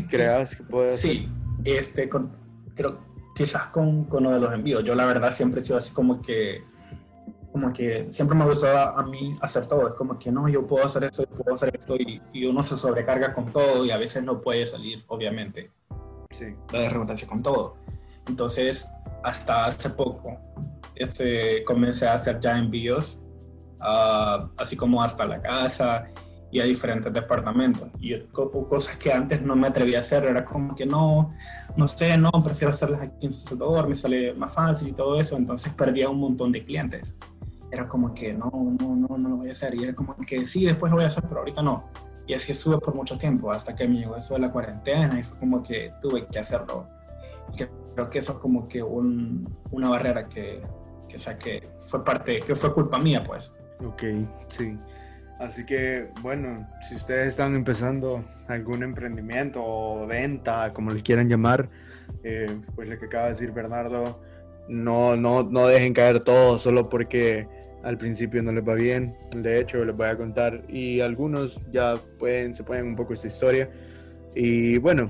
creas 0.10 0.56
que 0.56 0.64
puede 0.64 0.92
ser. 0.92 1.12
Sí, 1.12 1.30
este, 1.64 2.08
con, 2.08 2.32
creo, 2.76 3.00
quizás 3.36 3.68
con, 3.68 4.06
con 4.06 4.24
lo 4.24 4.32
de 4.32 4.40
los 4.40 4.54
envíos. 4.54 4.84
Yo 4.84 4.96
la 4.96 5.06
verdad 5.06 5.34
siempre 5.34 5.62
he 5.62 5.64
sido 5.64 5.78
así 5.78 5.94
como 5.94 6.22
que 6.22 6.62
como 7.52 7.74
que 7.74 8.10
siempre 8.10 8.38
me 8.38 8.46
gustaba 8.46 8.98
a 8.98 9.04
mí 9.04 9.34
hacer 9.42 9.66
todo. 9.66 9.90
Es 9.90 9.94
como 9.96 10.18
que 10.18 10.32
no, 10.32 10.48
yo 10.48 10.66
puedo 10.66 10.86
hacer 10.86 11.04
esto, 11.04 11.24
yo 11.24 11.36
puedo 11.36 11.56
hacer 11.56 11.76
esto 11.78 11.98
y, 11.98 12.22
y 12.32 12.46
uno 12.46 12.64
se 12.64 12.78
sobrecarga 12.78 13.34
con 13.34 13.52
todo 13.52 13.86
y 13.86 13.92
a 13.92 13.98
veces 13.98 14.24
no 14.24 14.40
puede 14.40 14.66
salir, 14.66 15.04
obviamente. 15.08 15.70
Sí. 16.30 16.46
La 16.72 16.80
de 16.80 16.90
redundancia 16.90 17.28
con 17.28 17.44
todo. 17.44 17.76
Entonces, 18.28 18.92
hasta 19.24 19.66
hace 19.66 19.90
poco, 19.90 20.38
este, 20.96 21.64
comencé 21.64 22.08
a 22.08 22.14
hacer 22.14 22.40
ya 22.40 22.58
envíos, 22.58 23.22
uh, 23.80 24.48
así 24.58 24.76
como 24.76 25.02
hasta 25.02 25.26
la 25.26 25.42
casa 25.42 26.04
y 26.52 26.60
a 26.60 26.66
diferentes 26.66 27.12
departamentos. 27.14 27.90
Y 28.00 28.18
cosas 28.32 28.98
que 28.98 29.12
antes 29.12 29.42
no 29.42 29.56
me 29.56 29.68
atrevía 29.68 29.98
a 29.98 30.02
hacer, 30.02 30.26
era 30.26 30.46
como 30.46 30.76
que 30.76 30.86
no, 30.86 31.34
no 31.76 31.88
sé, 31.88 32.18
no, 32.18 32.32
prefiero 32.44 32.74
hacerlas 32.74 33.02
aquí 33.02 33.26
en 33.26 33.34
Salvador, 33.34 33.88
me 33.88 33.96
sale 33.96 34.34
más 34.34 34.54
fácil 34.54 34.90
y 34.90 34.94
todo 34.94 35.20
eso. 35.20 35.38
Entonces 35.38 35.74
perdía 35.74 36.10
un 36.10 36.20
montón 36.20 36.52
de 36.52 36.64
clientes 36.64 37.16
era 37.72 37.88
como 37.88 38.14
que 38.14 38.34
no, 38.34 38.52
no, 38.52 38.96
no, 38.96 39.18
no 39.18 39.30
lo 39.30 39.38
voy 39.38 39.50
a 39.50 39.52
hacer. 39.54 39.74
Y 39.76 39.84
era 39.86 39.96
como 39.96 40.16
que 40.18 40.46
sí, 40.46 40.66
después 40.66 40.92
lo 40.92 40.98
voy 40.98 41.06
a 41.06 41.08
hacer, 41.08 41.24
pero 41.28 41.40
ahorita 41.40 41.62
no. 41.64 41.86
Y 42.28 42.34
así 42.34 42.52
estuve 42.52 42.78
por 42.78 42.94
mucho 42.94 43.18
tiempo, 43.18 43.52
hasta 43.52 43.76
que 43.76 43.88
me 43.88 43.96
llegó 43.96 44.16
eso 44.16 44.36
de 44.36 44.42
la 44.42 44.52
cuarentena 44.52 45.20
y 45.20 45.24
fue 45.24 45.40
como 45.40 45.64
que 45.64 45.94
tuve 46.02 46.28
que 46.28 46.40
hacerlo. 46.40 46.88
Y 47.54 47.64
creo 47.96 48.10
que 48.10 48.20
eso 48.20 48.34
es 48.34 48.38
como 48.40 48.68
que 48.68 48.82
un, 48.82 49.48
una 49.72 49.90
barrera 49.90 50.28
que, 50.28 50.62
que, 51.08 51.16
o 51.16 51.20
sea, 51.20 51.38
que 51.38 51.68
fue 51.80 52.04
parte, 52.04 52.40
que 52.42 52.56
fue 52.56 52.74
culpa 52.74 52.98
mía, 53.00 53.24
pues. 53.24 53.56
Ok, 53.86 54.04
sí. 54.50 54.78
Así 55.40 55.66
que, 55.66 56.10
bueno, 56.22 56.68
si 56.88 56.96
ustedes 56.96 57.30
están 57.30 57.56
empezando 57.56 58.24
algún 58.48 58.84
emprendimiento 58.84 59.64
o 59.64 60.06
venta, 60.06 60.72
como 60.72 60.92
le 60.92 61.02
quieran 61.02 61.28
llamar, 61.28 61.68
eh, 62.24 62.60
pues 62.76 62.88
lo 62.88 63.00
que 63.00 63.06
acaba 63.06 63.24
de 63.24 63.30
decir 63.30 63.52
Bernardo, 63.52 64.22
no, 64.68 65.16
no, 65.16 65.44
no 65.44 65.68
dejen 65.68 65.94
caer 65.94 66.20
todo 66.20 66.60
solo 66.60 66.90
porque 66.90 67.48
al 67.84 67.98
principio 67.98 68.44
no 68.44 68.52
les 68.52 68.68
va 68.68 68.76
bien. 68.76 69.18
De 69.36 69.60
hecho, 69.60 69.84
les 69.84 69.96
voy 69.96 70.08
a 70.08 70.18
contar 70.18 70.64
y 70.70 71.02
algunos 71.02 71.60
ya 71.72 71.96
pueden, 72.20 72.54
se 72.54 72.64
pueden 72.64 72.88
un 72.88 72.96
poco 72.96 73.14
esta 73.14 73.28
historia. 73.28 73.70
Y 74.36 74.78
bueno, 74.78 75.10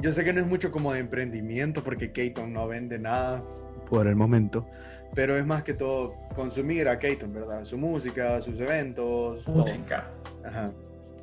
yo 0.00 0.12
sé 0.12 0.24
que 0.24 0.32
no 0.32 0.40
es 0.40 0.46
mucho 0.46 0.70
como 0.70 0.92
de 0.92 1.00
emprendimiento 1.00 1.82
porque 1.82 2.12
Keaton 2.12 2.52
no 2.52 2.66
vende 2.68 2.98
nada 2.98 3.42
por 3.88 4.06
el 4.06 4.16
momento, 4.16 4.66
pero 5.14 5.36
es 5.36 5.44
más 5.44 5.62
que 5.62 5.74
todo 5.74 6.14
consumir 6.34 6.88
a 6.88 6.98
Keaton, 6.98 7.32
¿verdad? 7.32 7.64
Su 7.64 7.76
música, 7.76 8.40
sus 8.40 8.60
eventos. 8.60 9.46
Música. 9.48 10.08
Ajá. 10.44 10.72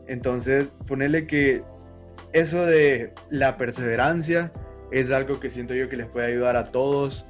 Entonces, 0.07 0.73
ponerle 0.85 1.27
que 1.27 1.63
eso 2.33 2.65
de 2.65 3.13
la 3.29 3.57
perseverancia 3.57 4.51
es 4.91 5.11
algo 5.11 5.39
que 5.39 5.49
siento 5.49 5.73
yo 5.73 5.89
que 5.89 5.97
les 5.97 6.07
puede 6.07 6.27
ayudar 6.27 6.55
a 6.55 6.65
todos 6.65 7.25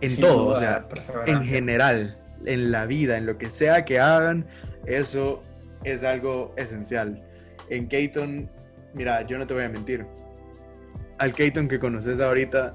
en 0.00 0.16
todo, 0.20 0.48
o 0.48 0.58
sea, 0.58 0.86
en 1.26 1.44
general, 1.44 2.18
en 2.44 2.70
la 2.70 2.86
vida, 2.86 3.16
en 3.16 3.26
lo 3.26 3.38
que 3.38 3.48
sea 3.48 3.84
que 3.84 3.98
hagan, 3.98 4.46
eso 4.84 5.42
es 5.84 6.04
algo 6.04 6.54
esencial. 6.56 7.22
En 7.70 7.88
Keaton, 7.88 8.50
mira, 8.94 9.22
yo 9.22 9.38
no 9.38 9.46
te 9.46 9.54
voy 9.54 9.64
a 9.64 9.68
mentir, 9.68 10.06
al 11.18 11.34
Keaton 11.34 11.68
que 11.68 11.78
conoces 11.78 12.20
ahorita, 12.20 12.74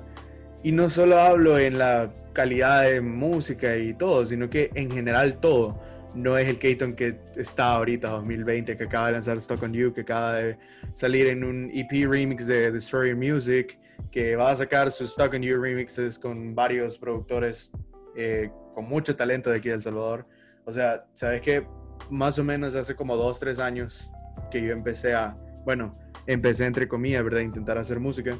y 0.64 0.72
no 0.72 0.90
solo 0.90 1.20
hablo 1.20 1.58
en 1.58 1.78
la 1.78 2.12
calidad 2.34 2.84
de 2.84 3.02
música 3.02 3.78
y 3.78 3.94
todo, 3.94 4.26
sino 4.26 4.50
que 4.50 4.72
en 4.76 4.92
general 4.92 5.40
todo. 5.40 5.80
No 6.14 6.38
es 6.38 6.48
el 6.48 6.60
Keaton 6.60 6.94
que 6.94 7.20
está 7.38 7.74
ahorita, 7.76 8.10
2020, 8.10 8.78
que 8.78 8.84
acaba 8.84 9.08
de 9.08 9.14
lanzar 9.14 9.38
Stock 9.38 9.64
on 9.64 9.74
You, 9.74 9.94
que 9.94 10.02
acaba 10.02 10.34
de 10.36 10.58
salir 10.94 11.28
en 11.28 11.44
un 11.44 11.72
EP 11.74 12.06
remix 12.06 12.46
de 12.46 12.72
The 12.72 13.16
Music, 13.16 13.80
que 14.12 14.36
va 14.36 14.52
a 14.52 14.56
sacar 14.56 14.92
sus 14.92 15.12
Stock 15.12 15.34
on 15.34 15.42
You 15.42 15.62
remixes 15.62 16.20
con 16.20 16.54
varios 16.54 16.98
productores 16.98 17.72
eh, 18.16 18.52
con 18.74 18.86
mucho 18.86 19.16
talento 19.16 19.50
de 19.50 19.58
aquí 19.58 19.70
de 19.70 19.76
El 19.76 19.82
Salvador. 19.82 20.26
O 20.66 20.72
sea, 20.72 21.06
¿sabes 21.14 21.42
qué? 21.42 21.66
Más 22.10 22.38
o 22.40 22.44
menos 22.44 22.76
hace 22.76 22.96
como 22.96 23.16
dos, 23.16 23.40
tres 23.40 23.60
años 23.60 24.12
que 24.50 24.62
yo 24.62 24.74
empecé 24.74 25.14
a, 25.14 25.38
bueno, 25.64 25.98
empecé 26.28 26.66
entre 26.66 26.88
comillas, 26.88 27.24
¿verdad? 27.24 27.42
Intentar 27.42 27.78
hacer 27.78 28.00
música. 28.00 28.38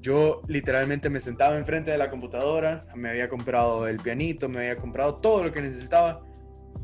Yo 0.00 0.42
literalmente 0.48 1.08
me 1.08 1.20
sentaba 1.20 1.56
enfrente 1.56 1.90
de 1.90 1.98
la 1.98 2.10
computadora, 2.10 2.86
me 2.94 3.08
había 3.08 3.28
comprado 3.28 3.88
el 3.88 3.96
pianito, 3.98 4.48
me 4.48 4.58
había 4.58 4.76
comprado 4.76 5.16
todo 5.16 5.44
lo 5.44 5.52
que 5.52 5.62
necesitaba 5.62 6.20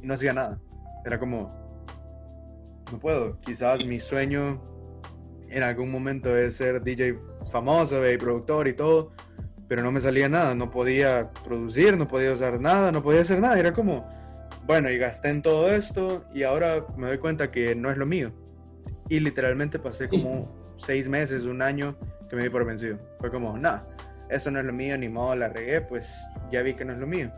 y 0.00 0.06
no 0.06 0.14
hacía 0.14 0.32
nada. 0.32 0.58
Era 1.04 1.18
como, 1.18 1.94
no 2.90 2.98
puedo. 2.98 3.38
Quizás 3.40 3.84
mi 3.84 4.00
sueño 4.00 4.62
en 5.50 5.62
algún 5.62 5.90
momento 5.90 6.36
es 6.36 6.56
ser 6.56 6.82
DJ 6.82 7.18
famoso 7.50 8.08
y 8.10 8.16
productor 8.16 8.68
y 8.68 8.74
todo, 8.74 9.12
pero 9.68 9.82
no 9.82 9.92
me 9.92 10.00
salía 10.00 10.28
nada, 10.28 10.54
no 10.54 10.70
podía 10.70 11.30
producir, 11.44 11.96
no 11.96 12.08
podía 12.08 12.32
usar 12.32 12.60
nada, 12.60 12.90
no 12.92 13.02
podía 13.02 13.20
hacer 13.20 13.40
nada, 13.40 13.58
era 13.58 13.72
como, 13.72 14.08
bueno, 14.66 14.90
y 14.90 14.98
gasté 14.98 15.28
en 15.28 15.42
todo 15.42 15.70
esto 15.70 16.24
y 16.32 16.44
ahora 16.44 16.86
me 16.96 17.08
doy 17.08 17.18
cuenta 17.18 17.50
que 17.50 17.74
no 17.74 17.90
es 17.90 17.96
lo 17.96 18.06
mío. 18.06 18.32
Y 19.10 19.20
literalmente 19.20 19.78
pasé 19.78 20.08
como 20.08 20.48
seis 20.76 21.08
meses, 21.08 21.44
un 21.44 21.60
año 21.60 21.96
que 22.30 22.36
me 22.36 22.44
di 22.44 22.48
por 22.48 22.64
vencido. 22.64 22.96
Fue 23.18 23.30
como, 23.30 23.58
nada, 23.58 23.86
eso 24.30 24.50
no 24.52 24.60
es 24.60 24.64
lo 24.64 24.72
mío, 24.72 24.96
ni 24.96 25.08
modo, 25.08 25.34
la 25.34 25.48
regué, 25.48 25.80
pues 25.80 26.26
ya 26.50 26.62
vi 26.62 26.74
que 26.74 26.84
no 26.84 26.92
es 26.92 26.98
lo 26.98 27.08
mío. 27.08 27.32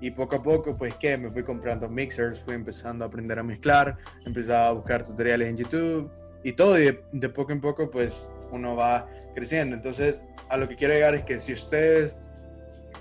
Y 0.00 0.10
poco 0.10 0.36
a 0.36 0.42
poco, 0.42 0.76
pues 0.76 0.94
que 0.94 1.18
me 1.18 1.30
fui 1.30 1.42
comprando 1.42 1.86
mixers, 1.88 2.40
fui 2.40 2.54
empezando 2.54 3.04
a 3.04 3.08
aprender 3.08 3.38
a 3.38 3.42
mezclar, 3.42 3.98
empezaba 4.24 4.68
a 4.68 4.72
buscar 4.72 5.04
tutoriales 5.04 5.48
en 5.48 5.58
YouTube 5.58 6.10
y 6.42 6.54
todo, 6.54 6.78
y 6.78 6.84
de, 6.84 7.04
de 7.12 7.28
poco 7.28 7.52
en 7.52 7.60
poco, 7.60 7.90
pues 7.90 8.32
uno 8.50 8.74
va 8.74 9.06
creciendo. 9.34 9.76
Entonces, 9.76 10.22
a 10.48 10.56
lo 10.56 10.66
que 10.66 10.76
quiero 10.76 10.94
llegar 10.94 11.14
es 11.14 11.24
que 11.24 11.38
si 11.40 11.52
ustedes 11.52 12.16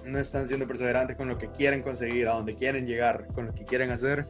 no 0.04 0.20
están 0.20 0.50
siendo 0.50 0.68
perseverantes 0.68 1.16
con 1.16 1.30
lo 1.30 1.38
que 1.38 1.50
quieren 1.50 1.82
conseguir, 1.82 2.28
a 2.28 2.34
donde 2.34 2.56
quieren 2.56 2.86
llegar, 2.86 3.28
con 3.34 3.46
lo 3.46 3.54
que 3.54 3.64
quieren 3.64 3.92
hacer, 3.92 4.28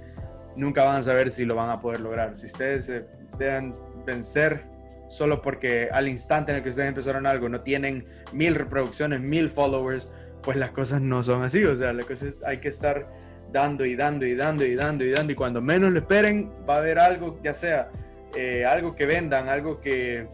nunca 0.56 0.84
van 0.84 0.98
a 0.98 1.04
saber 1.04 1.32
si 1.32 1.46
lo 1.46 1.56
van 1.56 1.72
a 1.72 1.82
poder 1.82 2.02
lograr. 2.02 2.36
Si 2.36 2.46
ustedes 2.46 2.86
se 2.86 3.17
dejan 3.38 3.76
vencer 4.06 4.66
solo 5.10 5.42
porque 5.42 5.90
al 5.92 6.08
instante 6.08 6.52
en 6.52 6.58
el 6.58 6.64
que 6.64 6.70
ustedes 6.70 6.90
empezaron 6.90 7.26
algo 7.26 7.50
no 7.50 7.62
tienen 7.62 8.06
mil 8.34 8.56
reproducciones, 8.56 9.22
mil 9.22 9.50
followers, 9.50 10.08
pues 10.42 10.58
las 10.58 10.72
cosas 10.72 11.02
no 11.02 11.24
son 11.24 11.44
así. 11.44 11.64
O 11.64 11.76
sea, 11.76 11.94
las 11.94 12.06
cosas 12.06 12.36
hay 12.46 12.60
que 12.60 12.70
estar 12.70 13.08
dando 13.52 13.86
y 13.86 13.96
dando 13.96 14.26
y 14.26 14.36
dando 14.36 14.66
y 14.66 14.76
dando 14.76 15.06
y 15.06 15.12
dando. 15.12 15.32
Y 15.34 15.36
cuando 15.36 15.62
menos 15.62 15.92
lo 15.92 16.00
esperen, 16.00 16.52
va 16.70 16.76
a 16.76 16.78
haber 16.80 17.00
algo, 17.00 17.40
ya 17.44 17.54
sea 17.54 17.90
eh, 18.36 18.66
algo 18.66 18.96
que 18.96 19.06
vendan, 19.06 19.50
algo 19.50 19.80
que 19.80 20.28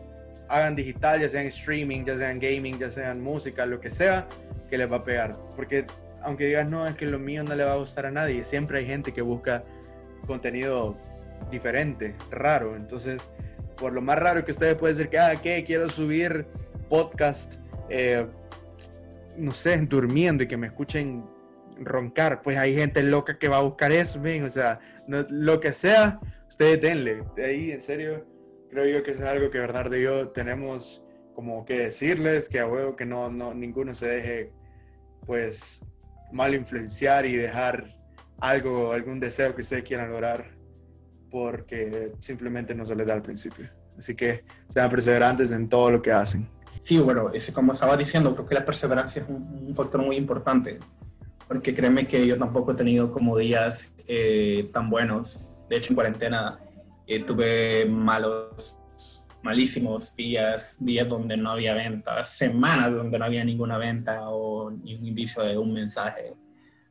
hagan 0.49 0.75
digital, 0.75 1.21
ya 1.21 1.29
sea 1.29 1.41
en 1.41 1.47
streaming, 1.47 2.05
ya 2.05 2.17
sea 2.17 2.31
en 2.31 2.39
gaming, 2.39 2.79
ya 2.79 2.89
sea 2.89 3.11
en 3.11 3.21
música, 3.21 3.65
lo 3.65 3.79
que 3.79 3.89
sea, 3.89 4.27
que 4.69 4.77
les 4.77 4.91
va 4.91 4.97
a 4.97 5.03
pegar. 5.03 5.37
Porque 5.55 5.85
aunque 6.21 6.45
digas, 6.45 6.67
no, 6.67 6.87
es 6.87 6.95
que 6.95 7.05
lo 7.05 7.19
mío 7.19 7.43
no 7.43 7.55
le 7.55 7.63
va 7.63 7.73
a 7.73 7.77
gustar 7.77 8.05
a 8.05 8.11
nadie, 8.11 8.43
siempre 8.43 8.79
hay 8.79 8.85
gente 8.85 9.13
que 9.13 9.21
busca 9.21 9.63
contenido 10.25 10.97
diferente, 11.51 12.15
raro. 12.29 12.75
Entonces, 12.75 13.29
por 13.77 13.93
lo 13.93 14.01
más 14.01 14.19
raro 14.19 14.45
que 14.45 14.51
ustedes 14.51 14.75
pueden 14.75 14.97
decir 14.97 15.09
que, 15.09 15.19
ah, 15.19 15.35
¿qué? 15.41 15.63
Quiero 15.63 15.89
subir 15.89 16.45
podcast, 16.89 17.55
eh, 17.89 18.25
no 19.37 19.51
sé, 19.53 19.77
durmiendo 19.77 20.43
y 20.43 20.47
que 20.47 20.57
me 20.57 20.67
escuchen 20.67 21.25
roncar. 21.77 22.41
Pues 22.41 22.57
hay 22.57 22.75
gente 22.75 23.03
loca 23.03 23.37
que 23.37 23.47
va 23.47 23.57
a 23.57 23.61
buscar 23.61 23.91
eso, 23.91 24.21
o 24.21 24.49
sea, 24.49 24.79
lo 25.07 25.59
que 25.59 25.73
sea, 25.73 26.19
ustedes 26.47 26.81
denle. 26.81 27.23
De 27.35 27.45
ahí, 27.45 27.71
en 27.71 27.81
serio, 27.81 28.25
creo 28.69 28.85
yo 28.85 29.03
que 29.03 29.11
es 29.11 29.21
algo 29.21 29.49
que 29.49 29.59
Bernardo 29.59 29.97
y 29.97 30.03
yo 30.03 30.29
tenemos 30.29 31.05
como 31.33 31.65
que 31.65 31.79
decirles, 31.79 32.47
que 32.47 32.59
a 32.59 32.67
huevo 32.67 32.95
que 32.95 33.05
no, 33.05 33.29
no, 33.31 33.53
ninguno 33.53 33.95
se 33.95 34.07
deje, 34.07 34.51
pues, 35.25 35.81
mal 36.31 36.53
influenciar 36.53 37.25
y 37.25 37.35
dejar 37.35 37.95
algo, 38.39 38.91
algún 38.91 39.19
deseo 39.19 39.55
que 39.55 39.61
ustedes 39.61 39.83
quieran 39.83 40.11
lograr, 40.11 40.51
porque 41.33 42.11
simplemente 42.19 42.75
no 42.75 42.85
se 42.85 42.95
les 42.95 43.07
da 43.07 43.15
al 43.15 43.23
principio. 43.23 43.67
Así 43.97 44.13
que 44.15 44.43
sean 44.69 44.87
perseverantes 44.87 45.51
en 45.51 45.67
todo 45.67 45.89
lo 45.89 45.99
que 45.99 46.11
hacen. 46.11 46.47
Sí, 46.83 46.99
bueno, 46.99 47.31
como 47.55 47.71
estaba 47.71 47.97
diciendo, 47.97 48.35
creo 48.35 48.45
que 48.45 48.53
la 48.53 48.63
perseverancia 48.63 49.23
es 49.23 49.27
un, 49.27 49.73
factor 49.75 50.03
muy 50.03 50.15
importante, 50.15 50.77
porque 51.47 51.73
créeme 51.73 52.05
que 52.05 52.27
yo 52.27 52.37
tampoco 52.37 52.73
he 52.73 52.75
tenido 52.75 53.11
como 53.11 53.35
días 53.35 53.91
eh, 54.07 54.69
tan 54.71 54.91
buenos. 54.91 55.39
De 55.67 55.77
hecho, 55.77 55.89
en 55.89 55.95
cuarentena 55.95 56.59
eh, 57.07 57.23
tuve 57.23 57.87
malos, 57.87 58.77
malísimos 59.41 60.15
días, 60.15 60.77
días 60.79 61.09
donde 61.09 61.35
no 61.35 61.49
había 61.49 61.73
venta, 61.73 62.23
semanas 62.23 62.93
donde 62.93 63.17
no 63.17 63.25
había 63.25 63.43
ninguna 63.43 63.79
venta 63.79 64.29
o 64.29 64.69
ningún 64.69 65.07
indicio 65.07 65.41
de 65.41 65.57
un 65.57 65.73
mensaje, 65.73 66.35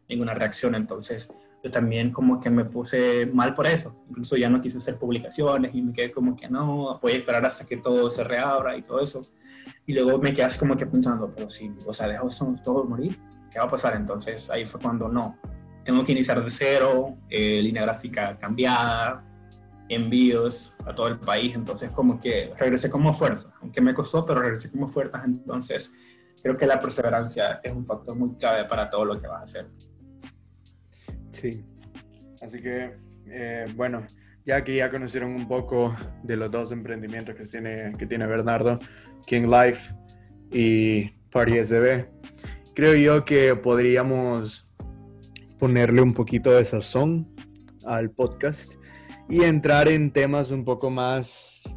ninguna 0.08 0.34
reacción. 0.34 0.74
Entonces, 0.74 1.32
yo 1.62 1.70
también 1.70 2.10
como 2.10 2.40
que 2.40 2.50
me 2.50 2.64
puse 2.64 3.26
mal 3.26 3.54
por 3.54 3.66
eso. 3.66 4.04
Incluso 4.08 4.36
ya 4.36 4.48
no 4.48 4.60
quise 4.60 4.78
hacer 4.78 4.96
publicaciones 4.96 5.74
y 5.74 5.82
me 5.82 5.92
quedé 5.92 6.10
como 6.10 6.36
que 6.36 6.48
no, 6.48 6.98
voy 7.00 7.12
a 7.12 7.16
esperar 7.16 7.44
hasta 7.44 7.66
que 7.66 7.76
todo 7.76 8.10
se 8.10 8.24
reabra 8.24 8.76
y 8.76 8.82
todo 8.82 9.00
eso. 9.00 9.28
Y 9.86 9.94
luego 9.94 10.18
me 10.18 10.32
quedé 10.32 10.44
así 10.44 10.58
como 10.58 10.76
que 10.76 10.86
pensando, 10.86 11.32
pero 11.34 11.48
si, 11.48 11.72
o 11.86 11.92
sea, 11.92 12.08
dejamos 12.08 12.36
todos 12.64 12.88
morir, 12.88 13.18
¿qué 13.50 13.58
va 13.58 13.66
a 13.66 13.68
pasar? 13.68 13.94
Entonces 13.94 14.50
ahí 14.50 14.64
fue 14.64 14.80
cuando 14.80 15.08
no, 15.08 15.38
tengo 15.84 16.04
que 16.04 16.12
iniciar 16.12 16.42
de 16.42 16.50
cero, 16.50 17.16
eh, 17.28 17.60
línea 17.62 17.82
gráfica 17.82 18.36
cambiada, 18.38 19.24
envíos 19.88 20.76
a 20.86 20.94
todo 20.94 21.08
el 21.08 21.18
país, 21.18 21.54
entonces 21.54 21.90
como 21.90 22.20
que 22.20 22.52
regresé 22.58 22.90
como 22.90 23.12
fuerza, 23.12 23.52
aunque 23.60 23.80
me 23.80 23.92
costó, 23.94 24.24
pero 24.24 24.40
regresé 24.40 24.70
como 24.70 24.88
fuerza, 24.88 25.22
entonces 25.24 25.92
creo 26.42 26.56
que 26.56 26.66
la 26.66 26.80
perseverancia 26.80 27.60
es 27.62 27.72
un 27.72 27.86
factor 27.86 28.16
muy 28.16 28.34
clave 28.36 28.64
para 28.64 28.88
todo 28.90 29.04
lo 29.04 29.20
que 29.20 29.26
vas 29.26 29.40
a 29.40 29.44
hacer. 29.44 29.70
Sí, 31.32 31.64
así 32.40 32.60
que 32.60 32.92
eh, 33.26 33.66
bueno, 33.74 34.06
ya 34.44 34.62
que 34.62 34.76
ya 34.76 34.90
conocieron 34.90 35.34
un 35.34 35.48
poco 35.48 35.96
de 36.22 36.36
los 36.36 36.50
dos 36.50 36.72
emprendimientos 36.72 37.34
que 37.34 37.44
tiene, 37.44 37.94
que 37.98 38.06
tiene 38.06 38.26
Bernardo, 38.26 38.78
King 39.26 39.48
Life 39.48 39.94
y 40.50 41.10
Party 41.30 41.64
SB, 41.64 42.06
creo 42.74 42.94
yo 42.94 43.24
que 43.24 43.54
podríamos 43.56 44.68
ponerle 45.58 46.02
un 46.02 46.12
poquito 46.12 46.52
de 46.52 46.64
sazón 46.64 47.34
al 47.84 48.10
podcast 48.10 48.74
y 49.28 49.42
entrar 49.42 49.88
en 49.88 50.10
temas 50.10 50.50
un 50.50 50.64
poco 50.64 50.90
más, 50.90 51.74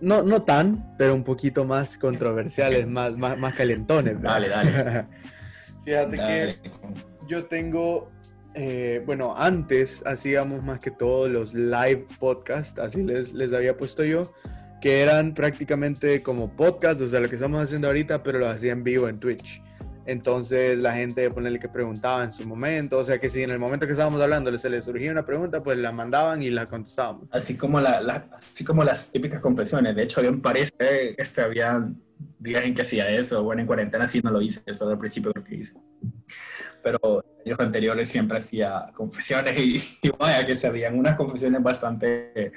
no, 0.00 0.22
no 0.22 0.42
tan, 0.42 0.96
pero 0.96 1.14
un 1.14 1.22
poquito 1.22 1.64
más 1.64 1.98
controversiales, 1.98 2.86
más, 2.88 3.16
más, 3.16 3.38
más 3.38 3.54
calentones. 3.54 4.20
Dale, 4.20 4.48
dale. 4.48 5.06
Fíjate 5.84 6.16
que 6.16 6.58
yo 7.28 7.44
tengo 7.44 8.10
eh, 8.54 9.02
bueno, 9.06 9.34
antes 9.36 10.02
hacíamos 10.06 10.62
más 10.62 10.80
que 10.80 10.90
todo 10.90 11.28
los 11.28 11.54
live 11.54 12.06
podcasts, 12.18 12.78
así 12.78 13.02
les, 13.02 13.32
les 13.32 13.52
había 13.52 13.76
puesto 13.76 14.04
yo, 14.04 14.32
que 14.80 15.00
eran 15.00 15.34
prácticamente 15.34 16.22
como 16.22 16.56
podcasts, 16.56 17.02
o 17.02 17.08
sea, 17.08 17.20
lo 17.20 17.28
que 17.28 17.34
estamos 17.34 17.60
haciendo 17.60 17.88
ahorita, 17.88 18.22
pero 18.22 18.38
lo 18.38 18.48
hacía 18.48 18.72
en 18.72 18.82
vivo 18.82 19.08
en 19.08 19.20
Twitch. 19.20 19.62
Entonces 20.06 20.78
la 20.78 20.94
gente, 20.94 21.30
ponerle 21.30 21.60
que 21.60 21.68
preguntaba 21.68 22.24
en 22.24 22.32
su 22.32 22.44
momento, 22.44 22.98
o 22.98 23.04
sea 23.04 23.20
que 23.20 23.28
si 23.28 23.42
en 23.42 23.50
el 23.50 23.58
momento 23.58 23.86
que 23.86 23.92
estábamos 23.92 24.20
hablando 24.20 24.56
se 24.58 24.70
les 24.70 24.84
surgía 24.84 25.12
una 25.12 25.24
pregunta, 25.24 25.62
pues 25.62 25.78
la 25.78 25.92
mandaban 25.92 26.42
y 26.42 26.50
la 26.50 26.66
contestábamos. 26.66 27.28
Así 27.30 27.56
como, 27.56 27.80
las 27.80 29.12
típicas 29.12 29.40
confesiones, 29.40 29.94
de 29.94 30.02
hecho, 30.02 30.22
me 30.22 30.38
parece, 30.38 31.14
este, 31.16 31.42
había 31.42 31.88
días 32.38 32.64
en 32.64 32.74
que 32.74 32.82
hacía 32.82 33.08
eso, 33.08 33.44
bueno, 33.44 33.60
en 33.60 33.66
cuarentena 33.66 34.08
sí 34.08 34.20
no 34.22 34.30
lo 34.30 34.40
hice, 34.40 34.62
eso 34.66 34.88
al 34.88 34.98
principio 34.98 35.32
creo 35.32 35.44
que 35.44 35.54
hice. 35.54 35.74
Pero 36.82 37.24
años 37.44 37.60
anteriores 37.60 38.08
siempre 38.08 38.38
hacía 38.38 38.86
confesiones 38.94 39.58
y, 39.58 40.10
vaya 40.18 40.46
que 40.46 40.54
se 40.54 40.66
habían 40.66 40.98
unas 40.98 41.16
confesiones 41.16 41.62
bastante, 41.62 42.52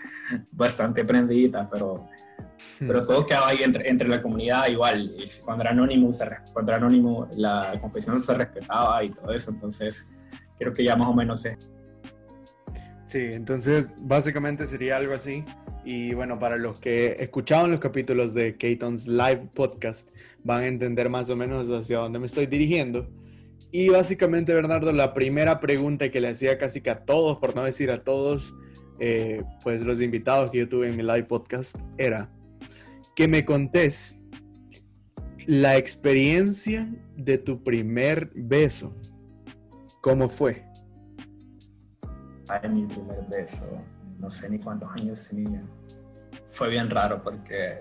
bastante 0.52 1.04
prendidas, 1.04 1.68
pero 1.72 2.08
Hmm. 2.80 2.88
pero 2.88 3.06
todo 3.06 3.26
quedaba 3.26 3.50
ahí 3.50 3.60
entre, 3.64 3.90
entre 3.90 4.08
la 4.08 4.22
comunidad 4.22 4.68
igual. 4.68 5.14
Y 5.18 5.26
cuando 5.44 5.64
era 5.64 5.72
anónimo, 5.72 6.12
cuando 6.54 6.72
era 6.72 6.78
anónimo, 6.78 7.28
la 7.36 7.78
confesión 7.82 8.22
se 8.22 8.34
respetaba 8.34 9.04
y 9.04 9.12
todo 9.12 9.32
eso. 9.34 9.52
Entonces, 9.52 10.10
creo 10.58 10.74
que 10.74 10.84
ya 10.84 10.96
más 10.96 11.10
o 11.10 11.14
menos 11.14 11.42
sé. 11.42 11.58
Sí, 13.06 13.20
entonces 13.20 13.90
básicamente 13.98 14.66
sería 14.66 14.98
algo 14.98 15.14
así. 15.14 15.44
Y 15.86 16.14
bueno, 16.14 16.40
para 16.40 16.58
los 16.58 16.80
que 16.80 17.18
escuchaban 17.20 17.70
los 17.70 17.80
capítulos 17.80 18.34
de 18.34 18.56
Keaton's 18.56 19.08
Live 19.08 19.50
Podcast, 19.54 20.10
van 20.44 20.62
a 20.62 20.68
entender 20.68 21.10
más 21.10 21.30
o 21.30 21.36
menos 21.36 21.68
hacia 21.70 21.98
dónde 21.98 22.20
me 22.20 22.26
estoy 22.26 22.48
dirigiendo. 22.48 23.10
Y 23.76 23.90
básicamente, 23.90 24.54
Bernardo, 24.54 24.92
la 24.92 25.16
primera 25.16 25.60
pregunta 25.60 26.12
que 26.12 26.22
le 26.22 26.30
hacía 26.30 26.60
casi 26.60 26.80
que 26.80 26.92
a 26.92 27.06
todos, 27.06 27.40
por 27.40 27.56
no 27.56 27.64
decir 27.64 27.90
a 27.90 28.04
todos, 28.04 28.54
eh, 29.00 29.42
pues 29.64 29.82
los 29.82 30.00
invitados 30.00 30.52
que 30.52 30.60
yo 30.60 30.70
tuve 30.70 30.90
en 30.90 30.96
mi 30.96 31.02
live 31.02 31.24
podcast 31.24 31.76
era, 31.98 32.30
que 33.16 33.28
me 33.28 33.44
contés 33.46 34.20
la 35.48 35.76
experiencia 35.76 36.88
de 37.18 37.40
tu 37.40 37.64
primer 37.64 38.30
beso. 38.36 38.96
¿Cómo 40.04 40.30
fue? 40.30 40.64
Ay, 42.48 42.70
mi 42.70 42.86
primer 42.86 43.26
beso, 43.28 43.82
no 44.20 44.30
sé 44.30 44.52
ni 44.52 44.60
cuántos 44.60 44.92
años 44.92 45.28
tenía. 45.28 45.64
Fue 46.48 46.70
bien 46.70 46.92
raro 46.92 47.24
porque 47.24 47.80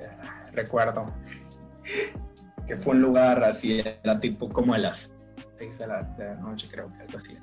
recuerdo 0.53 1.13
que 2.67 2.77
fue 2.77 2.95
un 2.95 3.03
lugar 3.03 3.45
así, 3.45 3.79
era 4.03 4.19
tipo 4.19 4.49
como 4.49 4.73
a 4.73 4.79
las 4.79 5.15
6 5.63 5.79
de 5.79 5.87
la, 5.87 6.03
noche, 6.41 6.69
creo 6.71 6.93
que 6.93 7.03
algo 7.03 7.17
así 7.17 7.39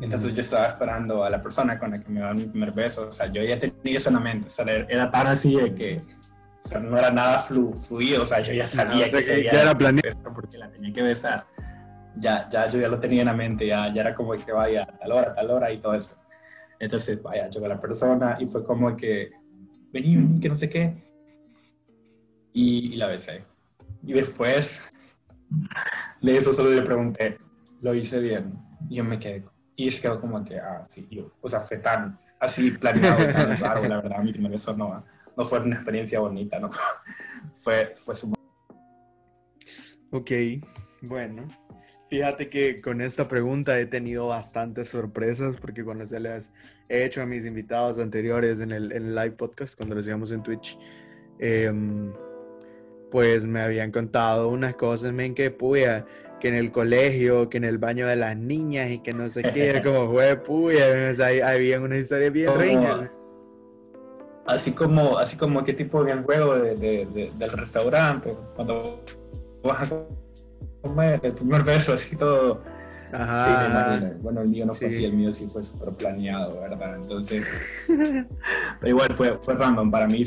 Entonces 0.00 0.34
yo 0.34 0.40
estaba 0.40 0.66
esperando 0.68 1.24
a 1.24 1.30
la 1.30 1.40
persona 1.40 1.78
con 1.78 1.90
la 1.90 1.98
que 1.98 2.08
me 2.08 2.20
daba 2.20 2.34
mi 2.34 2.46
primer 2.46 2.72
beso. 2.72 3.08
O 3.08 3.12
sea, 3.12 3.26
yo 3.26 3.42
ya 3.42 3.58
tenía 3.58 3.96
eso 3.96 4.10
en 4.10 4.14
la 4.14 4.20
mente. 4.20 4.46
O 4.48 4.50
sea, 4.50 4.64
era 4.66 5.10
tan 5.10 5.26
así 5.28 5.56
de 5.56 5.74
que 5.74 6.02
o 6.64 6.68
sea, 6.68 6.80
no 6.80 6.98
era 6.98 7.10
nada 7.10 7.38
fluido, 7.38 8.22
o 8.22 8.26
sea, 8.26 8.40
yo 8.40 8.52
ya 8.52 8.66
sabía 8.66 9.08
que, 9.08 9.44
ya 9.44 9.62
era 9.62 9.76
planeado. 9.76 10.34
Porque 10.34 10.58
la 10.58 10.70
tenía 10.70 10.92
que 10.92 11.02
besar. 11.02 11.46
Ya, 12.16 12.48
ya, 12.48 12.68
yo 12.68 12.80
ya 12.80 12.88
lo 12.88 12.98
tenía 12.98 13.22
en 13.22 13.28
la 13.28 13.34
mente, 13.34 13.66
ya, 13.66 13.92
ya 13.92 14.02
era 14.02 14.14
como 14.14 14.32
que 14.32 14.52
vaya 14.52 14.82
a 14.82 14.98
tal 14.98 15.12
hora, 15.12 15.32
tal 15.32 15.50
hora 15.50 15.70
y 15.72 15.78
todo 15.78 15.94
eso. 15.94 16.16
Entonces, 16.80 17.22
vaya, 17.22 17.48
llegó 17.48 17.68
la 17.68 17.80
persona 17.80 18.36
y 18.40 18.46
fue 18.46 18.64
como 18.64 18.96
que, 18.96 19.30
vení, 19.92 20.16
vení, 20.16 20.40
que 20.40 20.48
no 20.48 20.56
sé 20.56 20.68
qué. 20.68 20.94
Y, 22.52 22.96
la 22.96 23.06
besé. 23.06 23.44
Y 24.02 24.12
después 24.12 24.82
de 26.20 26.36
eso 26.36 26.52
solo 26.52 26.70
le 26.70 26.82
pregunté, 26.82 27.38
¿lo 27.80 27.94
hice 27.94 28.20
bien? 28.20 28.54
Y 28.88 28.96
yo 28.96 29.04
me 29.04 29.18
quedé, 29.18 29.44
y 29.76 29.90
se 29.90 30.02
quedó 30.02 30.20
como 30.20 30.44
que, 30.44 30.58
ah, 30.58 30.82
sí, 30.88 31.06
yo, 31.10 31.32
o 31.40 31.48
sea, 31.48 31.60
fue 31.60 31.78
tan 31.78 32.18
así 32.40 32.70
planeado, 32.72 33.24
tan 33.32 33.58
raro, 33.60 33.82
la 33.88 33.96
verdad, 34.00 34.20
a 34.20 34.22
mí 34.22 34.32
me 34.38 34.48
besó, 34.48 34.76
no 34.76 35.04
no 35.38 35.44
fue 35.44 35.60
una 35.60 35.76
experiencia 35.76 36.18
bonita, 36.18 36.58
¿no? 36.58 36.68
fue, 37.54 37.94
fue 37.94 38.14
su... 38.16 38.34
Ok, 40.10 40.30
bueno. 41.00 41.46
Fíjate 42.10 42.48
que 42.48 42.80
con 42.80 43.00
esta 43.00 43.28
pregunta 43.28 43.78
he 43.78 43.86
tenido 43.86 44.26
bastantes 44.26 44.88
sorpresas 44.88 45.56
porque 45.56 45.84
cuando 45.84 46.06
se 46.06 46.18
las 46.18 46.52
he 46.88 47.04
hecho 47.04 47.22
a 47.22 47.26
mis 47.26 47.44
invitados 47.44 47.98
anteriores 47.98 48.60
en 48.60 48.72
el, 48.72 49.14
live 49.14 49.32
podcast, 49.32 49.76
cuando 49.76 49.94
los 49.94 50.04
hacíamos 50.04 50.32
en 50.32 50.42
Twitch, 50.42 50.76
em, 51.38 52.12
pues 53.10 53.44
me 53.44 53.60
habían 53.60 53.90
contado 53.90 54.48
unas 54.48 54.74
cosas, 54.74 55.12
men, 55.12 55.34
que 55.34 55.50
puya, 55.50 56.06
que 56.40 56.48
en 56.48 56.54
el 56.54 56.70
colegio, 56.70 57.48
que 57.48 57.58
en 57.58 57.64
el 57.64 57.78
baño 57.78 58.06
de 58.06 58.16
las 58.16 58.36
niñas 58.36 58.90
y 58.90 58.98
que 58.98 59.12
no 59.12 59.28
sé 59.30 59.42
qué, 59.42 59.80
como 59.84 60.12
fue 60.12 60.36
puya, 60.36 61.10
o 61.10 61.14
sea, 61.14 61.28
había 61.50 61.80
una 61.80 61.98
historia 61.98 62.30
bien 62.30 62.54
reña 62.56 63.10
así 64.48 64.72
como, 64.72 65.18
así 65.18 65.36
como 65.36 65.62
qué 65.62 65.74
tipo 65.74 66.02
de 66.02 66.14
juego 66.14 66.54
de, 66.56 67.30
del 67.36 67.50
restaurante, 67.50 68.34
cuando 68.56 69.04
vas 69.62 69.82
a 69.82 70.02
comer 70.82 71.20
el 71.22 71.32
primer 71.34 71.62
beso, 71.62 71.92
así 71.92 72.16
todo. 72.16 72.62
Ajá. 73.10 74.12
bueno, 74.20 74.42
el 74.42 74.48
mío 74.48 74.66
no 74.66 74.74
fue 74.74 74.88
así, 74.88 75.04
el 75.04 75.14
mío 75.14 75.32
sí 75.32 75.46
fue 75.46 75.62
súper 75.62 75.90
planeado, 75.94 76.60
¿verdad? 76.60 76.96
Entonces, 76.96 77.46
pero 78.80 78.88
igual 78.88 79.12
fue, 79.14 79.38
fue 79.40 79.54
random 79.54 79.90
para 79.90 80.06
mí. 80.06 80.24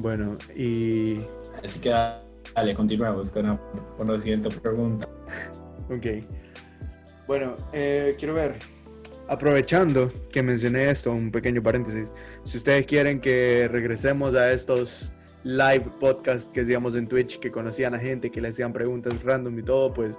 Bueno, 0.00 0.38
y... 0.56 1.20
Así 1.62 1.80
que 1.80 1.90
dale, 1.90 2.74
continuemos 2.74 3.32
con 3.32 3.46
la, 3.46 3.60
con 3.96 4.06
la 4.06 4.18
siguiente 4.18 4.48
pregunta. 4.48 5.08
ok. 5.90 6.24
Bueno, 7.26 7.56
eh, 7.72 8.14
quiero 8.16 8.34
ver, 8.34 8.58
aprovechando 9.28 10.10
que 10.32 10.42
mencioné 10.42 10.88
esto, 10.88 11.12
un 11.12 11.30
pequeño 11.30 11.62
paréntesis, 11.62 12.12
si 12.44 12.56
ustedes 12.56 12.86
quieren 12.86 13.20
que 13.20 13.68
regresemos 13.70 14.34
a 14.34 14.52
estos 14.52 15.12
live 15.44 15.84
podcasts 16.00 16.50
que 16.52 16.62
hacíamos 16.62 16.94
en 16.94 17.06
Twitch, 17.06 17.38
que 17.38 17.50
conocían 17.50 17.94
a 17.94 17.98
gente, 17.98 18.30
que 18.30 18.40
le 18.40 18.48
hacían 18.48 18.72
preguntas 18.72 19.22
random 19.22 19.58
y 19.58 19.62
todo, 19.62 19.92
pues 19.92 20.14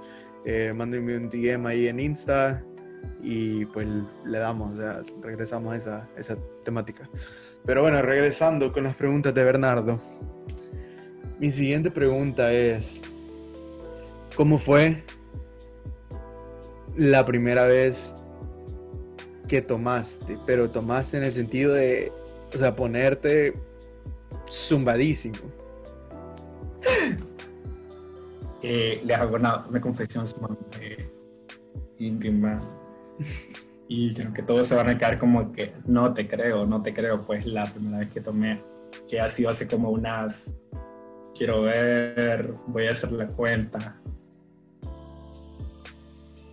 eh, 0.45 0.71
mándenme 0.75 1.17
un 1.17 1.29
DM 1.29 1.65
ahí 1.65 1.87
en 1.87 1.99
Insta 1.99 2.63
y 3.21 3.65
pues 3.65 3.87
le 4.25 4.39
damos, 4.39 4.73
o 4.73 4.77
sea, 4.77 5.01
regresamos 5.21 5.73
a 5.73 5.77
esa, 5.77 6.09
esa 6.17 6.37
temática. 6.63 7.09
Pero 7.65 7.81
bueno, 7.81 8.01
regresando 8.01 8.71
con 8.71 8.83
las 8.83 8.95
preguntas 8.95 9.33
de 9.33 9.43
Bernardo. 9.43 9.99
Mi 11.39 11.51
siguiente 11.51 11.91
pregunta 11.91 12.51
es, 12.51 13.01
¿cómo 14.35 14.57
fue 14.57 15.03
la 16.95 17.25
primera 17.25 17.63
vez 17.63 18.15
que 19.47 19.61
tomaste, 19.61 20.37
pero 20.45 20.69
tomaste 20.69 21.17
en 21.17 21.23
el 21.23 21.31
sentido 21.31 21.73
de, 21.73 22.11
o 22.53 22.57
sea, 22.57 22.75
ponerte 22.75 23.53
zumbadísimo. 24.49 25.37
Eh, 28.61 29.01
le 29.05 29.15
hago 29.15 29.37
una, 29.37 29.65
una 29.67 29.79
confesión 29.79 30.27
sumamente 30.27 31.09
íntima 31.97 32.59
y 33.87 34.13
creo 34.13 34.33
que 34.33 34.43
todos 34.43 34.67
se 34.67 34.75
van 34.75 34.89
a 34.89 34.97
quedar 34.97 35.17
como 35.17 35.51
que 35.51 35.73
no 35.85 36.13
te 36.13 36.27
creo, 36.27 36.65
no 36.65 36.81
te 36.81 36.93
creo, 36.93 37.25
pues 37.25 37.45
la 37.45 37.65
primera 37.65 37.99
vez 37.99 38.09
que 38.09 38.21
tomé, 38.21 38.61
que 39.09 39.19
ha 39.19 39.29
sido 39.29 39.49
hace 39.49 39.67
como 39.67 39.89
unas, 39.89 40.53
quiero 41.35 41.63
ver, 41.63 42.53
voy 42.67 42.87
a 42.87 42.91
hacer 42.91 43.11
la 43.11 43.27
cuenta, 43.27 43.99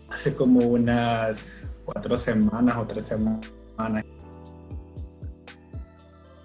hace 0.09 0.35
como 0.35 0.61
unas 0.61 1.68
cuatro 1.85 2.16
semanas 2.16 2.76
o 2.79 2.87
tres 2.87 3.05
semanas. 3.05 4.05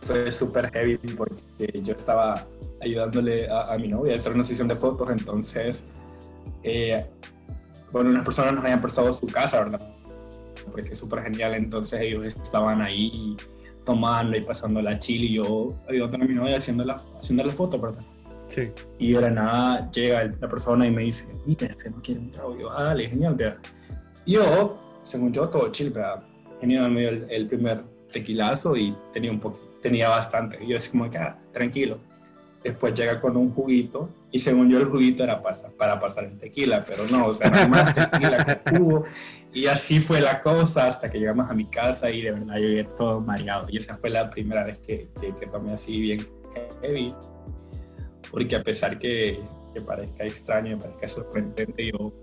Fue 0.02 0.30
súper 0.30 0.70
heavy 0.72 0.98
porque 1.16 1.82
yo 1.82 1.94
estaba 1.94 2.46
ayudándole 2.82 3.48
a, 3.50 3.78
mi 3.78 3.88
novia 3.88 4.14
a 4.14 4.18
hacer 4.18 4.34
una 4.34 4.44
sesión 4.44 4.68
de 4.68 4.76
fotos, 4.76 5.10
entonces, 5.10 5.86
eh, 6.64 7.06
bueno, 7.94 8.10
unas 8.10 8.26
personas 8.26 8.54
nos 8.54 8.64
habían 8.64 8.82
prestado 8.82 9.14
su 9.14 9.28
casa, 9.28 9.64
¿verdad? 9.64 10.01
Porque 10.72 10.90
es 10.90 10.98
súper 10.98 11.24
genial, 11.24 11.54
entonces 11.56 12.02
ellos 12.02 12.26
estaban 12.26 12.82
ahí 12.82 13.36
tomando 13.86 14.38
y 14.38 14.42
pasando 14.42 14.82
la 14.82 15.00
chile 15.00 15.26
y 15.26 15.34
yo 15.34 15.76
mi 15.90 16.36
novia 16.36 16.58
haciendo 16.58 16.84
la, 16.84 17.02
haciendo 17.20 17.44
la 17.44 17.52
foto, 17.52 17.80
¿verdad? 17.80 18.04
Sí. 18.48 18.70
Y 19.00 19.14
de 19.14 19.32
nada 19.32 19.90
llega 19.92 20.24
la 20.40 20.50
persona 20.50 20.86
y 20.86 20.92
me 20.92 21.04
dice, 21.04 21.32
mira, 21.46 21.68
este 21.68 21.90
no 21.90 22.02
quiere 22.02 22.20
un 22.20 22.32
trago. 22.32 22.56
Y 22.58 22.62
yo, 22.62 22.72
ah, 22.72 22.84
dale, 22.84 23.10
genial, 23.10 23.36
vea. 23.36 23.58
Yo 24.26 24.78
según 25.04 25.34
yo, 25.34 25.50
todo 25.50 25.70
chill, 25.72 25.92
pero 25.92 26.22
tenía 26.60 26.86
el, 26.86 27.26
el, 27.30 27.48
primer 27.48 27.84
tequilazo 28.12 28.76
y 28.76 28.96
tenía 29.14 29.32
un 29.32 29.40
poquito, 29.40 29.80
tenía 29.82 30.10
bastante. 30.10 30.64
Y 30.64 30.68
yo 30.70 30.78
así 30.78 30.92
como 30.92 31.10
que, 31.10 31.18
ah, 31.18 31.40
tranquilo. 31.52 32.00
Después 32.64 32.94
llega 32.94 33.20
con 33.20 33.36
un 33.38 33.52
juguito 33.52 34.10
y 34.32 34.40
según 34.40 34.70
yo 34.70 34.78
el 34.78 34.86
juguito 34.86 35.24
era 35.24 35.42
para, 35.42 35.58
para 35.78 36.00
pasar 36.00 36.26
el 36.26 36.38
tequila, 36.38 36.86
pero 36.86 37.06
no, 37.12 37.28
o 37.28 37.34
sea, 37.34 37.50
nada 37.50 37.68
más 37.68 37.96
tequila 38.12 38.46
que 38.46 38.56
tuvo. 38.72 39.04
Y 39.54 39.66
así 39.66 40.00
fue 40.00 40.22
la 40.22 40.42
cosa 40.42 40.88
hasta 40.88 41.10
que 41.10 41.20
llegamos 41.20 41.50
a 41.50 41.54
mi 41.54 41.66
casa 41.66 42.10
y 42.10 42.22
de 42.22 42.32
verdad 42.32 42.56
yo 42.56 42.68
llegué 42.68 42.84
todo 42.84 43.20
mareado. 43.20 43.68
Y 43.70 43.78
esa 43.78 43.96
fue 43.96 44.10
la 44.10 44.30
primera 44.30 44.64
vez 44.64 44.80
que, 44.80 45.10
que, 45.20 45.48
tomé 45.48 45.74
así 45.74 46.00
bien 46.00 46.26
heavy. 46.82 47.16
Porque 48.30 48.56
a 48.56 48.64
pesar 48.64 48.98
que, 49.00 49.42
que 49.74 49.82
parezca 49.82 50.24
extraño, 50.24 50.78
parezca 50.78 51.08
sorprendente, 51.08 51.92
yo 51.92 52.14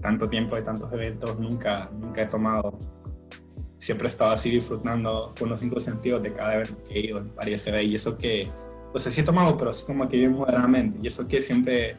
tanto 0.00 0.28
tiempo 0.28 0.56
de 0.56 0.62
tantos 0.62 0.92
eventos, 0.92 1.38
nunca, 1.38 1.90
nunca 1.92 2.22
he 2.22 2.26
tomado. 2.26 2.78
Siempre 3.78 4.06
he 4.06 4.10
estado 4.10 4.32
así 4.32 4.50
disfrutando 4.50 5.34
con 5.38 5.48
los 5.48 5.60
cinco 5.60 5.80
sentidos 5.80 6.22
de 6.22 6.32
cada 6.32 6.54
evento 6.54 6.82
que 6.84 6.94
he 6.94 7.06
ido 7.06 7.18
en 7.18 7.32
ve 7.34 7.84
Y 7.84 7.94
eso 7.94 8.18
que, 8.18 8.48
pues 8.92 9.04
sí 9.04 9.20
he 9.20 9.24
tomado, 9.24 9.56
pero 9.56 9.70
así 9.70 9.84
como 9.84 10.08
que 10.08 10.16
bien 10.16 10.32
moderadamente. 10.32 10.98
Y 11.02 11.06
eso 11.06 11.26
que 11.26 11.42
siempre, 11.42 11.96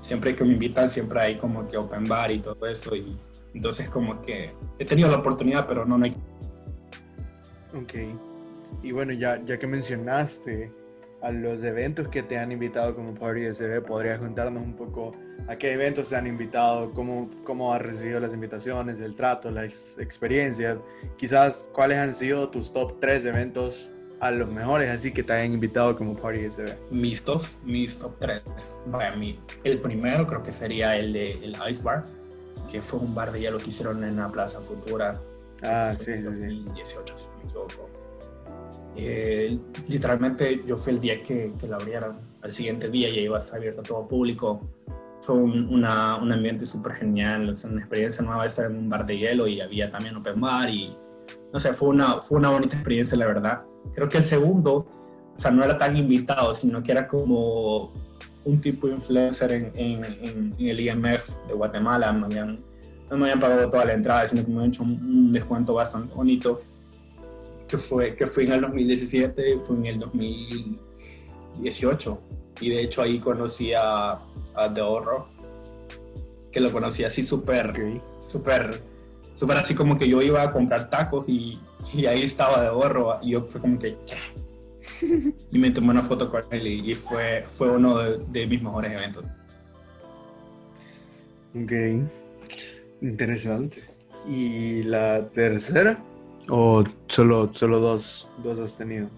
siempre 0.00 0.34
que 0.34 0.44
me 0.44 0.52
invitan, 0.52 0.88
siempre 0.88 1.20
hay 1.20 1.36
como 1.36 1.68
que 1.68 1.76
open 1.76 2.04
bar 2.04 2.30
y 2.30 2.38
todo 2.38 2.66
eso. 2.66 2.94
Y 2.96 3.18
entonces 3.54 3.88
como 3.88 4.20
que 4.22 4.52
he 4.78 4.84
tenido 4.84 5.10
la 5.10 5.18
oportunidad, 5.18 5.66
pero 5.66 5.84
no, 5.84 5.98
no 5.98 6.04
hay. 6.04 6.16
Ok. 7.74 7.94
Y 8.82 8.92
bueno, 8.92 9.12
ya, 9.12 9.42
ya 9.44 9.58
que 9.58 9.66
mencionaste 9.66 10.72
a 11.20 11.32
los 11.32 11.62
eventos 11.64 12.08
que 12.08 12.22
te 12.22 12.38
han 12.38 12.52
invitado 12.52 12.94
como 12.94 13.14
Party 13.14 13.52
SB, 13.52 13.82
¿podrías 13.82 14.18
contarnos 14.18 14.62
un 14.62 14.74
poco 14.74 15.12
a 15.48 15.56
qué 15.56 15.72
eventos 15.72 16.08
se 16.08 16.16
han 16.16 16.26
invitado, 16.26 16.92
cómo, 16.92 17.28
cómo 17.44 17.74
has 17.74 17.82
recibido 17.82 18.20
las 18.20 18.32
invitaciones, 18.32 19.00
el 19.00 19.16
trato, 19.16 19.50
las 19.50 19.98
experiencias? 19.98 20.78
Quizás 21.16 21.66
cuáles 21.72 21.98
han 21.98 22.12
sido 22.12 22.50
tus 22.50 22.72
top 22.72 23.00
3 23.00 23.24
eventos 23.24 23.90
a 24.20 24.30
los 24.30 24.50
mejores, 24.50 24.90
así 24.90 25.12
que 25.12 25.22
te 25.22 25.32
hayan 25.32 25.52
invitado 25.52 25.96
como 25.96 26.16
Party 26.16 26.50
SB. 26.50 26.74
Mis 26.90 27.22
top, 27.22 27.42
mis 27.64 27.98
top 27.98 28.14
3. 28.18 28.42
Para 28.90 29.14
mí, 29.16 29.38
el 29.64 29.80
primero 29.80 30.26
creo 30.26 30.42
que 30.42 30.50
sería 30.50 30.96
el 30.96 31.12
de 31.12 31.32
el 31.32 31.56
Ice 31.70 31.82
Bar, 31.82 32.04
que 32.70 32.82
fue 32.82 33.00
un 33.00 33.14
bar 33.14 33.32
de 33.32 33.40
hielo 33.40 33.58
que 33.58 33.68
hicieron 33.68 34.02
en 34.04 34.16
la 34.16 34.30
Plaza 34.30 34.60
Futura. 34.60 35.20
Ah, 35.62 35.92
sí, 35.96 36.16
sí, 36.16 36.22
2018, 36.22 37.16
si 37.16 37.24
me 37.36 37.44
equivoco 37.44 37.88
eh, 39.00 39.56
literalmente 39.88 40.62
yo 40.66 40.76
fui 40.76 40.92
el 40.92 41.00
día 41.00 41.22
que, 41.22 41.52
que, 41.58 41.68
la 41.68 41.76
abrieron. 41.76 42.18
Al 42.42 42.50
siguiente 42.50 42.88
día 42.88 43.08
ya 43.08 43.20
iba 43.20 43.36
a 43.36 43.38
estar 43.38 43.58
abierto 43.58 43.80
a 43.80 43.84
todo 43.84 44.08
público. 44.08 44.60
Fue 45.20 45.36
un, 45.36 45.72
una, 45.72 46.16
un 46.16 46.32
ambiente 46.32 46.66
súper 46.66 46.94
genial, 46.94 47.50
es 47.50 47.62
una 47.64 47.80
experiencia 47.80 48.24
nueva 48.24 48.46
estar 48.46 48.66
en 48.66 48.76
un 48.76 48.88
bar 48.88 49.06
de 49.06 49.18
hielo 49.18 49.46
y 49.46 49.60
había 49.60 49.90
también 49.90 50.16
open 50.16 50.40
bar 50.40 50.68
y 50.70 50.96
no 51.52 51.60
sé, 51.60 51.72
fue 51.72 51.88
una, 51.88 52.20
fue 52.20 52.38
una 52.38 52.50
bonita 52.50 52.76
experiencia, 52.76 53.16
la 53.16 53.26
verdad. 53.26 53.66
Creo 53.94 54.08
que 54.08 54.18
el 54.18 54.22
segundo, 54.22 54.86
o 55.36 55.38
sea, 55.38 55.50
no 55.50 55.64
era 55.64 55.76
tan 55.76 55.96
invitado, 55.96 56.54
sino 56.54 56.82
que 56.82 56.92
era 56.92 57.08
como 57.08 57.92
un 58.44 58.60
tipo 58.60 58.86
de 58.86 58.94
influencer 58.94 59.52
en, 59.52 59.72
en, 59.74 60.04
en, 60.04 60.54
el 60.58 60.80
IMF 60.80 61.46
de 61.46 61.54
Guatemala. 61.54 62.12
Me 62.12 62.26
habían, 62.26 62.60
no 63.10 63.16
me 63.16 63.24
habían 63.24 63.40
pagado 63.40 63.68
toda 63.68 63.84
la 63.84 63.94
entrada, 63.94 64.28
sino 64.28 64.44
que 64.44 64.48
me 64.48 64.56
habían 64.56 64.70
hecho 64.70 64.82
un, 64.82 64.90
un 64.90 65.32
descuento 65.32 65.74
bastante 65.74 66.14
bonito 66.14 66.60
que 67.68 67.78
fue, 67.78 68.16
que 68.16 68.26
fue 68.26 68.44
en 68.44 68.52
el 68.52 68.62
2017 68.62 69.54
y 69.54 69.58
fue 69.58 69.76
en 69.76 69.84
el 69.86 69.98
2018. 69.98 72.22
Y 72.60 72.70
de 72.70 72.82
hecho 72.82 73.02
ahí 73.02 73.20
conocí 73.20 73.72
a, 73.74 74.18
a 74.54 74.74
The 74.74 74.80
Horror, 74.80 75.26
que 76.50 76.60
lo 76.60 76.72
conocí 76.72 77.04
así 77.04 77.22
súper, 77.22 78.00
súper, 78.24 78.82
súper 79.36 79.58
así 79.58 79.74
como 79.74 79.98
que 79.98 80.08
yo 80.08 80.22
iba 80.22 80.42
a 80.42 80.50
comprar 80.50 80.88
tacos 80.90 81.28
y, 81.28 81.60
y 81.94 82.06
ahí 82.06 82.22
estaba 82.22 82.62
The 82.62 82.68
Horror 82.68 83.18
y 83.22 83.32
yo 83.32 83.42
fue 83.42 83.60
como 83.60 83.78
que... 83.78 83.96
y 85.50 85.58
me 85.58 85.70
tomé 85.70 85.90
una 85.90 86.02
foto 86.02 86.30
con 86.30 86.42
él 86.50 86.66
y, 86.66 86.94
fue, 86.94 87.44
fue 87.46 87.70
uno 87.70 87.98
de, 87.98 88.18
de 88.18 88.46
mis 88.46 88.62
mejores 88.62 88.92
eventos. 88.92 89.24
Ok, 91.54 91.72
interesante. 93.00 93.84
¿Y 94.26 94.82
la 94.82 95.28
tercera? 95.28 96.02
¿O 96.48 96.84
solo, 97.06 97.50
solo 97.54 97.78
dos, 97.78 98.28
dos 98.42 98.58
has 98.58 98.76
tenido? 98.76 99.08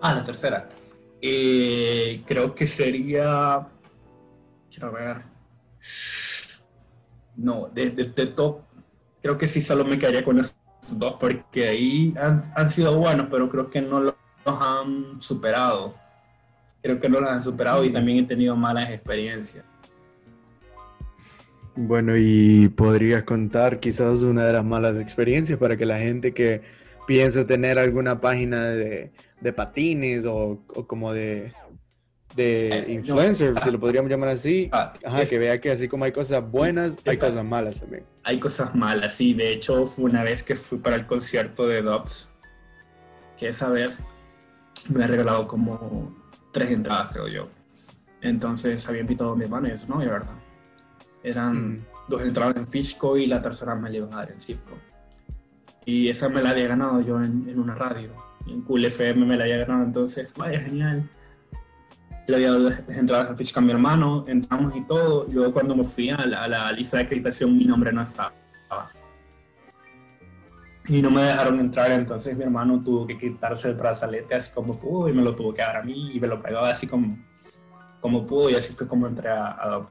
Ah, 0.00 0.14
la 0.14 0.24
tercera. 0.24 0.68
Eh, 1.20 2.22
creo 2.26 2.54
que 2.54 2.66
sería. 2.66 3.68
Quiero 4.70 4.92
ver. 4.92 5.18
No, 7.36 7.68
de, 7.72 7.90
de, 7.90 8.26
top. 8.26 8.60
Creo 9.22 9.36
que 9.36 9.46
sí, 9.46 9.60
solo 9.60 9.84
me 9.84 9.98
quedaría 9.98 10.24
con 10.24 10.38
esos 10.90 10.98
dos, 10.98 11.16
porque 11.18 11.68
ahí 11.68 12.14
han, 12.20 12.40
han 12.54 12.70
sido 12.70 12.98
buenos, 12.98 13.28
pero 13.30 13.48
creo 13.48 13.70
que 13.70 13.80
no 13.80 14.00
los 14.00 14.14
han 14.44 15.20
superado. 15.20 15.94
Creo 16.82 17.00
que 17.00 17.08
no 17.08 17.20
los 17.20 17.30
han 17.30 17.42
superado 17.42 17.84
y 17.84 17.90
también 17.90 18.18
he 18.18 18.22
tenido 18.24 18.56
malas 18.56 18.90
experiencias. 18.90 19.64
Bueno, 21.76 22.16
y 22.16 22.68
podrías 22.68 23.22
contar 23.22 23.80
quizás 23.80 24.22
una 24.22 24.44
de 24.44 24.52
las 24.52 24.64
malas 24.64 24.98
experiencias 24.98 25.58
para 25.58 25.76
que 25.76 25.86
la 25.86 25.98
gente 25.98 26.34
que 26.34 26.62
piensa 27.06 27.46
tener 27.46 27.78
alguna 27.78 28.20
página 28.20 28.66
de, 28.66 29.10
patines 29.54 30.24
o, 30.26 30.60
como 30.86 31.12
de, 31.12 31.52
de 32.34 32.68
eh, 32.68 32.92
influencer, 32.92 33.60
se 33.62 33.72
lo 33.72 33.80
podríamos 33.80 34.10
llamar 34.10 34.30
así, 34.30 34.68
ah, 34.72 34.92
que 35.28 35.38
vea 35.38 35.60
que 35.60 35.70
así 35.70 35.88
como 35.88 36.04
hay 36.04 36.12
cosas 36.12 36.48
buenas, 36.48 36.98
hay 37.04 37.16
cosas 37.16 37.44
malas 37.44 37.80
también. 37.80 38.04
Hay 38.22 38.38
cosas 38.38 38.74
malas, 38.74 39.14
sí. 39.14 39.34
De 39.34 39.52
hecho, 39.52 39.86
fue 39.86 40.04
una 40.04 40.22
vez 40.22 40.42
que 40.42 40.56
fui 40.56 40.78
para 40.78 40.96
el 40.96 41.06
concierto 41.06 41.66
de 41.66 41.82
Dobbs, 41.82 42.32
que 43.36 43.48
esa 43.48 43.68
vez 43.68 44.04
me 44.88 45.04
ha 45.04 45.06
regalado 45.06 45.48
como 45.48 46.14
tres 46.52 46.70
entradas, 46.70 47.10
creo 47.12 47.28
yo. 47.28 47.48
Entonces 48.22 48.86
había 48.88 49.00
invitado 49.00 49.32
a 49.32 49.36
mi 49.36 49.44
hermano 49.44 49.68
y 49.68 49.72
eso, 49.72 49.86
¿no? 49.88 50.02
Y 50.02 50.06
verdad. 50.06 50.34
Eran 51.22 51.72
mm. 51.72 51.86
dos 52.08 52.22
entradas 52.22 52.56
en 52.56 52.68
físico 52.68 53.16
y 53.16 53.26
la 53.26 53.40
tercera 53.40 53.74
me 53.74 53.90
la 53.90 53.96
iban 53.96 54.12
a 54.12 54.16
dar 54.16 54.32
en 54.32 54.40
Cisco. 54.40 54.72
Y 55.84 56.08
esa 56.08 56.28
me 56.28 56.42
la 56.42 56.50
había 56.50 56.68
ganado 56.68 57.00
yo 57.00 57.20
en, 57.22 57.58
una 57.58 57.74
radio. 57.74 58.10
en 58.46 58.62
Cool 58.62 58.84
FM 58.84 59.24
me 59.24 59.36
la 59.36 59.44
había 59.44 59.58
ganado, 59.58 59.84
entonces, 59.84 60.34
vaya, 60.36 60.60
genial. 60.60 61.08
Le 62.30 62.36
había 62.36 62.52
dado 62.52 62.70
las 62.70 62.96
entradas 62.96 63.30
en 63.30 63.36
físico 63.36 63.60
a 63.60 63.62
mi 63.62 63.72
hermano, 63.72 64.24
entramos 64.26 64.74
y 64.76 64.82
todo. 64.82 65.26
Y 65.28 65.32
luego 65.32 65.52
cuando 65.52 65.76
me 65.76 65.84
fui 65.84 66.10
a 66.10 66.24
la, 66.24 66.44
a 66.44 66.48
la 66.48 66.72
lista 66.72 66.96
de 66.96 67.04
acreditación, 67.04 67.56
mi 67.56 67.64
nombre 67.64 67.92
no 67.92 68.02
estaba 68.02 68.32
y 70.88 71.00
no 71.02 71.10
me 71.10 71.22
dejaron 71.22 71.60
entrar, 71.60 71.92
entonces 71.92 72.36
mi 72.36 72.42
hermano 72.42 72.82
tuvo 72.82 73.06
que 73.06 73.16
quitarse 73.16 73.68
el 73.68 73.74
brazalete 73.74 74.34
así 74.34 74.50
como 74.52 74.78
pudo 74.78 75.08
y 75.08 75.12
me 75.12 75.22
lo 75.22 75.36
tuvo 75.36 75.54
que 75.54 75.62
dar 75.62 75.76
a 75.76 75.82
mí 75.82 76.10
y 76.12 76.18
me 76.18 76.26
lo 76.26 76.42
pegaba 76.42 76.68
así 76.68 76.88
como, 76.88 77.16
como 78.00 78.26
pudo 78.26 78.50
y 78.50 78.54
así 78.54 78.72
fue 78.72 78.88
como 78.88 79.06
entré 79.06 79.28
a, 79.28 79.50
a 79.50 79.86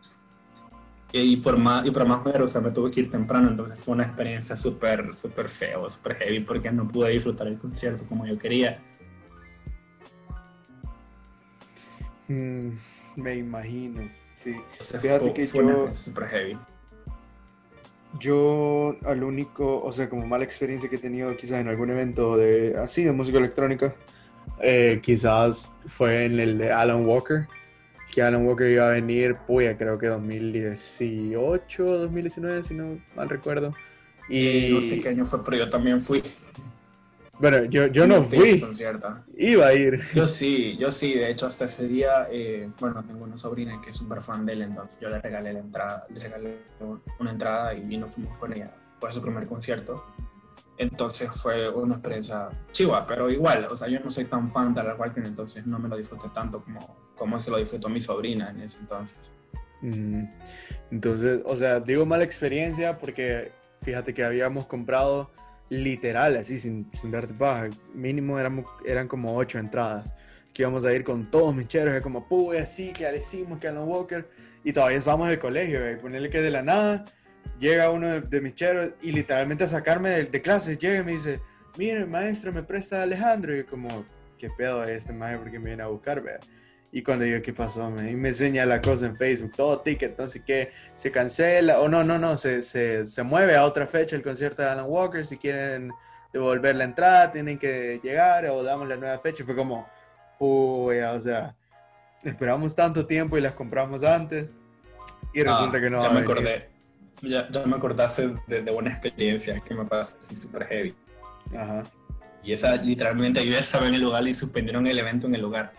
y 1.12 1.38
por 1.38 1.58
más, 1.58 1.86
y 1.86 1.92
por 1.92 2.06
más 2.06 2.24
o 2.26 2.48
sea, 2.48 2.62
me 2.62 2.72
tuve 2.72 2.92
que 2.92 3.00
ir 3.00 3.10
temprano, 3.10 3.48
entonces 3.50 3.80
fue 3.80 3.96
una 3.96 4.04
experiencia 4.04 4.56
súper, 4.56 5.16
súper 5.16 5.50
feo, 5.50 5.90
súper 5.90 6.16
heavy, 6.18 6.42
porque 6.42 6.72
no 6.72 6.88
pude 6.88 7.10
disfrutar 7.12 7.48
el 7.48 7.58
concierto 7.58 8.06
como 8.08 8.28
yo 8.28 8.38
quería. 8.38 8.80
Mm, 12.30 12.70
me 13.18 13.36
imagino, 13.36 14.10
sí. 14.34 14.56
Fíjate 14.80 15.34
que 15.34 15.46
fue 15.46 15.66
yo, 15.66 15.88
súper 15.90 16.28
heavy. 16.28 16.58
Yo, 18.20 18.96
al 19.04 19.24
único, 19.24 19.84
o 19.84 19.92
sea, 19.92 20.10
como 20.10 20.26
mala 20.26 20.46
experiencia 20.46 20.90
que 20.90 20.96
he 20.96 21.00
tenido 21.00 21.36
quizás 21.36 21.60
en 21.60 21.68
algún 21.68 21.90
evento 21.90 22.38
de 22.38 22.78
así, 22.78 23.04
de 23.04 23.12
música 23.12 23.38
electrónica, 23.38 23.94
eh, 24.62 25.02
quizás 25.04 25.72
fue 25.86 26.26
en 26.26 26.40
el 26.40 26.58
de 26.58 26.72
Alan 26.72 27.06
Walker 27.06 27.48
que 28.12 28.22
Alan 28.22 28.46
Walker 28.46 28.70
iba 28.70 28.88
a 28.88 28.92
venir, 28.92 29.38
puya, 29.48 29.78
creo 29.78 29.98
que 30.00 30.08
2018, 30.08 31.84
2019, 31.84 32.64
si 32.64 32.74
no 32.74 33.00
mal 33.16 33.30
recuerdo. 33.30 33.74
Y 34.28 34.70
no 34.74 34.82
sé 34.82 35.02
qué 35.02 35.10
año 35.10 35.26
fue, 35.26 35.44
pero 35.44 35.58
yo 35.58 35.70
también 35.70 36.02
fui. 36.02 36.22
Bueno, 37.40 37.64
yo, 37.66 37.88
yo 37.88 38.06
no 38.06 38.24
fui. 38.24 38.66
Iba 39.38 39.68
a 39.68 39.74
ir. 39.74 40.02
Yo 40.14 40.28
sí, 40.28 40.76
yo 40.78 40.92
sí. 40.92 41.14
De 41.16 41.32
hecho, 41.32 41.48
hasta 41.48 41.66
ese 41.66 41.88
día, 41.88 42.28
eh, 42.30 42.70
bueno, 42.80 43.04
tengo 43.06 43.24
una 43.24 43.38
sobrina 43.38 43.80
que 43.82 43.92
es 43.92 43.96
súper 43.96 44.22
fan 44.22 44.46
de 44.46 44.54
él, 44.54 44.62
entonces 44.64 45.00
yo 45.00 45.10
le 45.10 45.22
regalé 45.22 45.54
la 45.54 45.60
entrada, 45.60 46.06
le 46.14 46.20
regalé 46.20 46.58
una 47.20 47.32
entrada 47.32 47.74
y 47.74 47.82
vino, 47.82 48.08
fuimos 48.08 48.38
con 48.38 48.52
ella. 48.52 48.72
Fue 49.00 49.12
su 49.12 49.22
primer 49.22 49.48
concierto. 49.48 50.06
Entonces 50.78 51.30
fue 51.32 51.70
una 51.70 51.96
experiencia 51.96 52.50
chiva, 52.72 53.06
pero 53.06 53.30
igual, 53.30 53.68
o 53.70 53.76
sea, 53.76 53.90
yo 53.90 54.00
no 54.00 54.10
soy 54.10 54.26
tan 54.26 54.52
fan 54.52 54.74
de 54.74 54.84
la 54.84 54.96
Walker, 54.96 55.26
entonces 55.26 55.66
no 55.66 55.78
me 55.78 55.90
lo 55.90 55.98
disfruté 55.98 56.30
tanto 56.34 56.64
como, 56.64 56.96
como 57.18 57.38
se 57.40 57.52
lo 57.52 57.58
disfrutó 57.58 57.90
mi 57.90 58.00
sobrina 58.00 58.50
en 58.50 58.62
ese 58.62 58.80
entonces. 58.80 59.32
Entonces, 60.90 61.42
o 61.46 61.56
sea, 61.58 61.80
digo 61.80 62.06
mala 62.06 62.24
experiencia 62.24 62.98
porque 62.98 63.52
fíjate 63.82 64.14
que 64.14 64.24
habíamos 64.24 64.68
comprado 64.68 65.32
literal, 65.70 66.36
así, 66.38 66.60
sin, 66.60 66.90
sin 66.94 67.12
darte 67.12 67.34
paja, 67.34 67.70
mínimo 67.94 68.40
eran, 68.40 68.66
eran 68.86 69.08
como 69.08 69.36
ocho 69.36 69.60
entradas, 69.60 70.12
que 70.54 70.64
íbamos 70.64 70.86
a 70.86 70.94
ir 70.94 71.04
con 71.04 71.30
todos 71.30 71.56
mis 71.56 71.68
cheros, 71.68 71.94
es 71.94 72.02
como, 72.02 72.28
puy, 72.28 72.58
así, 72.58 72.92
que 72.92 73.02
ya 73.02 73.12
le 73.12 73.20
hicimos, 73.20 73.60
que 73.60 73.68
Alan 73.68 73.88
Walker, 73.88 74.28
y 74.64 74.74
todavía 74.74 74.98
estábamos 74.98 75.28
en 75.28 75.34
el 75.34 75.40
colegio, 75.40 75.92
y 75.92 75.96
ponerle 75.98 76.30
que 76.30 76.42
de 76.42 76.52
la 76.52 76.62
nada 76.62 77.06
llega 77.60 77.92
uno 77.92 78.22
de, 78.22 78.42
mis 78.42 78.56
cheros 78.56 78.92
y 79.02 79.12
literalmente 79.12 79.64
a 79.64 79.68
sacarme 79.68 80.10
de, 80.10 80.24
de 80.26 80.42
clases, 80.42 80.78
llega 80.78 81.00
y 81.00 81.04
me 81.04 81.12
dice, 81.14 81.40
mire, 81.78 82.06
maestro, 82.06 82.52
me 82.52 82.64
presta 82.64 83.04
Alejandro, 83.04 83.54
y 83.54 83.60
yo 83.60 83.68
como, 83.68 84.06
¿qué 84.38 84.50
pedo 84.50 84.84
es 84.84 84.90
este 84.92 85.14
maestro? 85.14 85.44
porque 85.44 85.60
me 85.60 85.66
viene 85.66 85.84
a 85.84 85.88
buscar, 85.88 86.22
vea? 86.22 86.40
Y 86.92 87.04
cuando 87.04 87.26
yo, 87.26 87.42
¿qué 87.42 87.54
pasó? 87.54 87.90
Me, 87.92 88.12
y 88.12 88.16
me 88.16 88.30
enseña 88.30 88.66
la 88.66 88.82
cosa 88.82 89.06
en 89.06 89.16
Facebook, 89.16 89.52
todo 89.56 89.80
ticket, 89.82 90.12
entonces 90.12 90.42
que 90.44 90.72
se 90.96 91.12
cancela, 91.12 91.80
o 91.82 91.88
no, 91.88 92.04
no, 92.04 92.18
no, 92.18 92.36
se, 92.36 92.64
se, 92.64 93.06
se, 93.06 93.24
mueve 93.24 93.56
a 93.56 93.66
otra 93.66 93.86
fecha 93.86 94.16
el 94.16 94.24
concierto 94.24 94.64
de 94.64 94.70
Alan 94.70 94.86
Walker, 94.88 95.24
si 95.26 95.38
quieren 95.38 95.92
devolver 96.34 96.76
la 96.76 96.86
entrada, 96.86 97.32
tienen 97.32 97.60
que 97.60 98.00
llegar, 98.02 98.46
o 98.48 98.64
damos 98.64 98.88
la 98.88 98.98
nueva 98.98 99.20
fecha, 99.20 99.46
fue 99.46 99.56
como, 99.56 99.88
uy, 100.40 101.00
o 101.00 101.20
sea, 101.20 101.56
esperamos 102.24 102.74
tanto 102.76 103.06
tiempo 103.06 103.38
y 103.38 103.42
las 103.42 103.54
compramos 103.54 104.04
antes, 104.04 104.48
y 105.34 105.44
resulta 105.44 105.78
ah, 105.78 105.82
que 105.82 105.90
no. 105.92 106.00
Ya 106.00 106.10
me 106.10 106.20
acordé, 106.22 106.70
Ya, 107.22 107.48
ya 107.52 107.66
me 107.66 107.76
acordaste 107.76 108.34
de, 108.48 108.64
de 108.64 108.72
una 108.72 108.90
experiencia 108.90 109.60
que 109.60 109.76
me 109.76 109.86
pasó 109.86 110.16
así 110.18 110.36
súper 110.36 110.66
heavy. 110.66 110.96
Ajá. 111.56 111.84
Y 112.44 112.54
esa 112.54 112.76
literalmente 112.78 113.46
yo 113.46 113.52
ya 113.52 113.60
estaba 113.60 113.88
en 113.88 113.96
el 113.96 114.02
lugar 114.02 114.26
y 114.28 114.34
suspendieron 114.34 114.88
el 114.88 114.98
evento 114.98 115.28
en 115.28 115.36
el 115.36 115.42
lugar, 115.42 115.74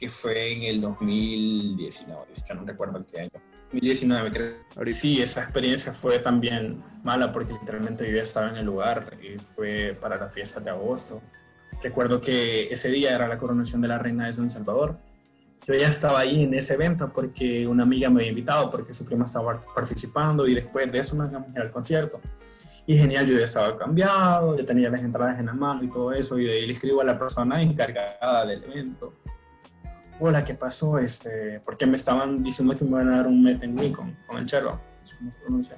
que 0.00 0.08
fue 0.08 0.52
en 0.52 0.62
el 0.62 0.80
2019, 0.80 2.24
ya 2.48 2.54
no 2.54 2.64
recuerdo 2.64 3.04
qué 3.06 3.20
año. 3.20 3.30
2019 3.72 4.32
creo. 4.32 4.54
Sí, 4.86 5.20
esa 5.20 5.42
experiencia 5.42 5.92
fue 5.92 6.18
también 6.18 6.82
mala 7.04 7.30
porque 7.32 7.52
literalmente 7.52 8.08
yo 8.08 8.16
ya 8.16 8.22
estaba 8.22 8.48
en 8.48 8.56
el 8.56 8.66
lugar 8.66 9.18
y 9.22 9.38
fue 9.38 9.96
para 10.00 10.16
la 10.16 10.28
fiesta 10.30 10.58
de 10.58 10.70
agosto. 10.70 11.20
Recuerdo 11.82 12.20
que 12.20 12.72
ese 12.72 12.88
día 12.88 13.14
era 13.14 13.28
la 13.28 13.38
coronación 13.38 13.82
de 13.82 13.88
la 13.88 13.98
reina 13.98 14.26
de 14.26 14.32
San 14.32 14.50
Salvador. 14.50 14.98
Yo 15.66 15.74
ya 15.74 15.88
estaba 15.88 16.20
ahí 16.20 16.44
en 16.44 16.54
ese 16.54 16.74
evento 16.74 17.12
porque 17.12 17.66
una 17.66 17.82
amiga 17.82 18.08
me 18.08 18.20
había 18.20 18.30
invitado 18.30 18.70
porque 18.70 18.94
su 18.94 19.04
prima 19.04 19.26
estaba 19.26 19.60
participando 19.74 20.48
y 20.48 20.54
después 20.54 20.90
de 20.90 20.98
eso 20.98 21.14
nos 21.14 21.30
íbamos 21.30 21.50
a 21.50 21.52
ir 21.52 21.60
al 21.60 21.70
concierto. 21.70 22.20
Y 22.86 22.96
genial, 22.96 23.26
yo 23.26 23.38
ya 23.38 23.44
estaba 23.44 23.76
cambiado, 23.78 24.56
ya 24.56 24.64
tenía 24.64 24.90
las 24.90 25.02
entradas 25.02 25.38
en 25.38 25.46
la 25.46 25.52
mano 25.52 25.84
y 25.84 25.88
todo 25.88 26.12
eso, 26.12 26.38
y 26.38 26.46
de 26.46 26.52
ahí 26.54 26.66
le 26.66 26.72
escribo 26.72 27.02
a 27.02 27.04
la 27.04 27.16
persona 27.16 27.62
encargada 27.62 28.44
del 28.46 28.64
evento. 28.64 29.14
Hola, 30.22 30.44
¿qué 30.44 30.52
pasó? 30.52 30.98
Este, 30.98 31.60
porque 31.64 31.86
me 31.86 31.96
estaban 31.96 32.42
diciendo 32.42 32.76
que 32.76 32.84
me 32.84 32.90
iban 32.90 33.08
a 33.08 33.16
dar 33.16 33.26
un 33.26 33.42
met 33.42 33.62
en 33.62 33.74
me 33.74 33.90
con, 33.90 34.14
con 34.26 34.36
el 34.36 34.44
chelo, 34.44 34.78
cómo 35.18 35.30
se 35.30 35.38
pronuncia, 35.38 35.76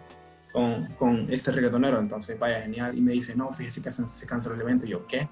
con, 0.53 0.87
con 0.95 1.33
este 1.33 1.53
reggaetonero. 1.53 2.01
Entonces, 2.01 2.37
vaya, 2.41 2.61
genial. 2.61 2.99
Y 2.99 3.01
me 3.01 3.13
dice, 3.13 3.37
no, 3.37 3.53
fíjese 3.53 3.81
que 3.81 3.93
se, 3.93 4.27
canceló 4.27 4.57
el 4.57 4.63
evento. 4.63 4.85
Y 4.85 4.89
yo, 4.89 5.07
¿qué? 5.07 5.29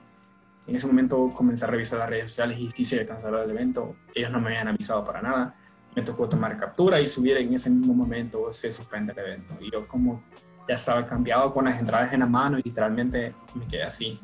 En 0.64 0.76
ese 0.76 0.86
momento 0.86 1.28
comencé 1.34 1.64
a 1.64 1.68
revisar 1.68 1.98
las 1.98 2.08
redes 2.08 2.28
sociales 2.28 2.60
y 2.60 2.70
sí 2.70 2.84
se 2.84 3.04
canceló 3.04 3.42
el 3.42 3.50
evento. 3.50 3.96
Ellos 4.14 4.30
no 4.30 4.40
me 4.40 4.50
habían 4.50 4.68
avisado 4.68 5.04
para 5.04 5.20
nada. 5.20 5.56
Me 5.96 6.02
tocó 6.02 6.28
tomar 6.28 6.56
captura 6.56 7.00
y 7.00 7.08
subir 7.08 7.36
en 7.38 7.52
ese 7.52 7.68
mismo 7.68 7.92
momento 7.92 8.52
se 8.52 8.70
suspende 8.70 9.12
el 9.12 9.18
evento. 9.18 9.58
Y 9.60 9.72
yo 9.72 9.88
como 9.88 10.22
ya 10.68 10.76
estaba 10.76 11.04
cambiado 11.04 11.52
con 11.52 11.64
las 11.64 11.80
entradas 11.80 12.12
en 12.12 12.20
la 12.20 12.26
mano 12.26 12.60
y 12.60 12.62
literalmente 12.62 13.34
me 13.56 13.66
quedé 13.66 13.82
así. 13.82 14.20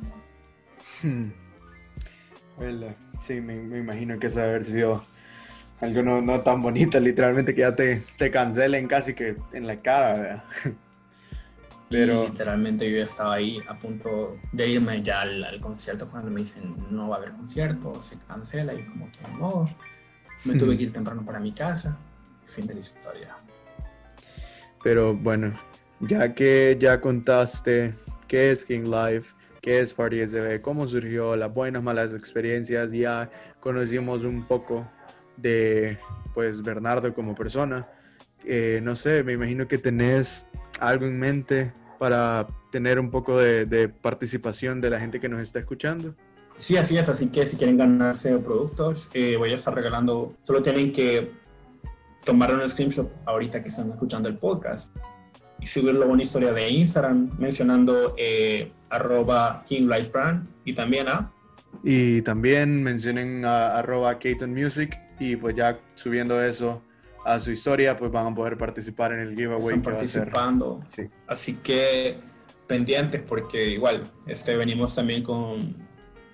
Hmm. 1.03 1.31
Well, 2.57 2.95
sí, 3.21 3.41
me, 3.41 3.57
me, 3.57 3.79
imagino 3.79 4.19
que 4.19 4.29
eso 4.29 4.41
debe 4.41 4.51
haber 4.51 4.65
sido 4.65 5.05
algo 5.81 6.03
no, 6.03 6.23
no, 6.23 6.41
tan 6.41 6.63
bonito, 6.63 6.99
literalmente 7.01 7.55
que 7.55 7.61
ya 7.61 7.75
te, 7.75 8.03
te 8.17 8.31
cancelen 8.31 8.89
casi 8.89 9.15
que 9.15 9.37
en 9.53 9.67
la 9.67 9.81
cara, 9.81 10.13
¿verdad? 10.15 10.45
Pero 11.89 12.25
y 12.25 12.31
literalmente 12.31 12.91
yo 12.91 12.97
ya 12.97 13.05
estaba 13.05 13.35
ahí 13.35 13.61
a 13.69 13.79
punto 13.79 14.39
de 14.53 14.69
irme 14.69 15.03
ya 15.03 15.21
al, 15.21 15.45
al, 15.45 15.61
concierto 15.61 16.11
cuando 16.11 16.31
me 16.31 16.41
dicen 16.41 16.75
no 16.91 17.09
va 17.09 17.17
a 17.17 17.19
haber 17.19 17.33
concierto, 17.33 18.01
se 18.01 18.19
cancela 18.27 18.75
y 18.75 18.85
como 18.87 19.11
que 19.13 19.21
no, 19.39 19.69
me 20.45 20.55
tuve 20.55 20.77
que 20.77 20.85
ir 20.85 20.93
temprano 20.93 21.25
para 21.25 21.39
mi 21.39 21.53
casa, 21.53 21.97
fin 22.45 22.67
de 22.67 22.75
la 22.75 22.81
historia. 22.81 23.37
Pero 24.83 25.15
bueno, 25.15 25.59
ya 26.01 26.35
que 26.35 26.77
ya 26.79 27.01
contaste 27.01 27.95
qué 28.29 28.51
es 28.51 28.65
King 28.65 28.85
Life, 28.85 29.35
qué 29.67 29.81
es 29.81 29.93
Party 29.93 30.25
SB, 30.25 30.63
cómo 30.63 30.87
surgió, 30.87 31.35
las 31.35 31.53
buenas, 31.53 31.83
malas 31.83 32.15
experiencias, 32.15 32.93
ya 32.93 33.29
conocimos 33.59 34.23
un 34.23 34.47
poco 34.47 34.89
de 35.37 35.99
pues 36.35 36.63
Bernardo 36.63 37.13
como 37.13 37.35
persona. 37.35 37.89
Eh, 38.45 38.79
no 38.81 38.95
sé, 38.95 39.25
me 39.25 39.33
imagino 39.33 39.67
que 39.67 39.77
tenés 39.77 40.47
algo 40.79 41.05
en 41.05 41.19
mente 41.19 41.73
para 41.99 42.47
tener 42.71 43.01
un 43.01 43.11
poco 43.11 43.39
de, 43.39 43.89
participación 43.89 44.81
de 44.81 44.91
la 44.91 45.01
gente 45.01 45.19
que 45.19 45.29
nos 45.29 45.41
está 45.41 45.59
escuchando. 45.59 46.15
Sí, 46.59 46.77
así 46.77 46.97
es, 46.97 47.09
así 47.09 47.27
que 47.27 47.45
si 47.45 47.57
quieren 47.57 47.77
ganarse 47.77 48.39
productos, 48.39 49.11
eh, 49.15 49.35
voy 49.37 49.51
a 49.51 49.57
estar 49.57 49.75
regalando, 49.75 50.37
solo 50.43 50.63
tienen 50.63 50.93
que 50.93 51.33
tomar 52.25 52.55
un 52.55 52.71
screenshot 52.71 53.13
ahorita 53.25 53.65
que 53.65 53.69
están 53.69 53.91
escuchando 53.91 54.29
el 54.29 54.39
podcast 54.39 54.95
y 55.61 55.67
subirlo 55.67 56.05
a 56.05 56.09
una 56.09 56.23
historia 56.23 56.53
de 56.53 56.69
Instagram 56.71 57.31
mencionando 57.39 58.15
eh, 58.17 58.73
arroba 58.91 59.65
KingLifeBrand 59.69 60.49
y 60.65 60.73
también 60.73 61.09
a... 61.09 61.33
Y 61.83 62.23
también 62.23 62.83
mencionen 62.83 63.45
a, 63.45 63.79
arroba 63.79 64.19
Keaton 64.19 64.53
Music 64.53 64.99
y 65.19 65.37
pues 65.37 65.55
ya 65.55 65.79
subiendo 65.95 66.43
eso 66.43 66.83
a 67.25 67.41
su 67.41 67.51
historia 67.51 67.97
pues 67.97 68.11
van 68.13 68.33
a 68.33 68.35
poder 68.35 68.57
participar 68.57 69.13
en 69.13 69.21
el 69.21 69.35
giveaway. 69.35 69.77
Están 69.77 69.83
participando. 69.83 70.81
Sí. 70.89 71.09
Así 71.27 71.55
que 71.55 72.19
pendientes 72.67 73.23
porque 73.23 73.69
igual 73.71 74.03
este, 74.27 74.57
venimos 74.57 74.95
también 74.95 75.23
con, 75.23 75.77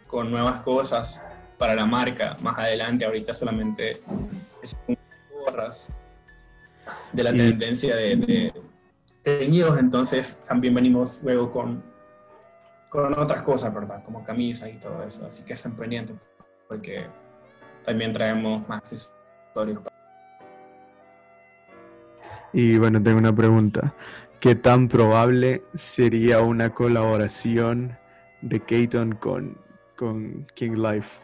con 0.06 0.30
nuevas 0.30 0.62
cosas 0.62 1.22
para 1.58 1.74
la 1.74 1.86
marca 1.86 2.36
más 2.42 2.58
adelante. 2.58 3.04
Ahorita 3.04 3.32
solamente 3.34 4.02
es 4.62 4.76
gorras 5.32 5.90
de 7.12 7.22
la 7.22 7.32
y, 7.32 7.36
tendencia 7.36 7.96
de, 7.96 8.16
de 8.16 8.52
teñidos, 9.22 9.78
entonces 9.78 10.42
también 10.46 10.74
venimos 10.74 11.20
luego 11.22 11.52
con, 11.52 11.82
con 12.88 13.18
otras 13.18 13.42
cosas, 13.42 13.72
¿verdad? 13.72 14.02
Como 14.04 14.24
camisas 14.24 14.70
y 14.70 14.74
todo 14.74 15.02
eso. 15.02 15.26
Así 15.26 15.44
que 15.44 15.52
estén 15.52 15.72
pendientes 15.72 16.16
porque 16.68 17.06
también 17.84 18.12
traemos 18.12 18.66
más 18.68 18.80
accesorios. 18.80 19.80
Y 22.52 22.78
bueno, 22.78 23.02
tengo 23.02 23.18
una 23.18 23.34
pregunta. 23.34 23.94
¿Qué 24.40 24.54
tan 24.54 24.88
probable 24.88 25.62
sería 25.74 26.40
una 26.40 26.74
colaboración 26.74 27.96
de 28.40 28.60
Keaton 28.60 29.14
con, 29.14 29.58
con 29.96 30.46
King 30.54 30.72
Life? 30.72 31.22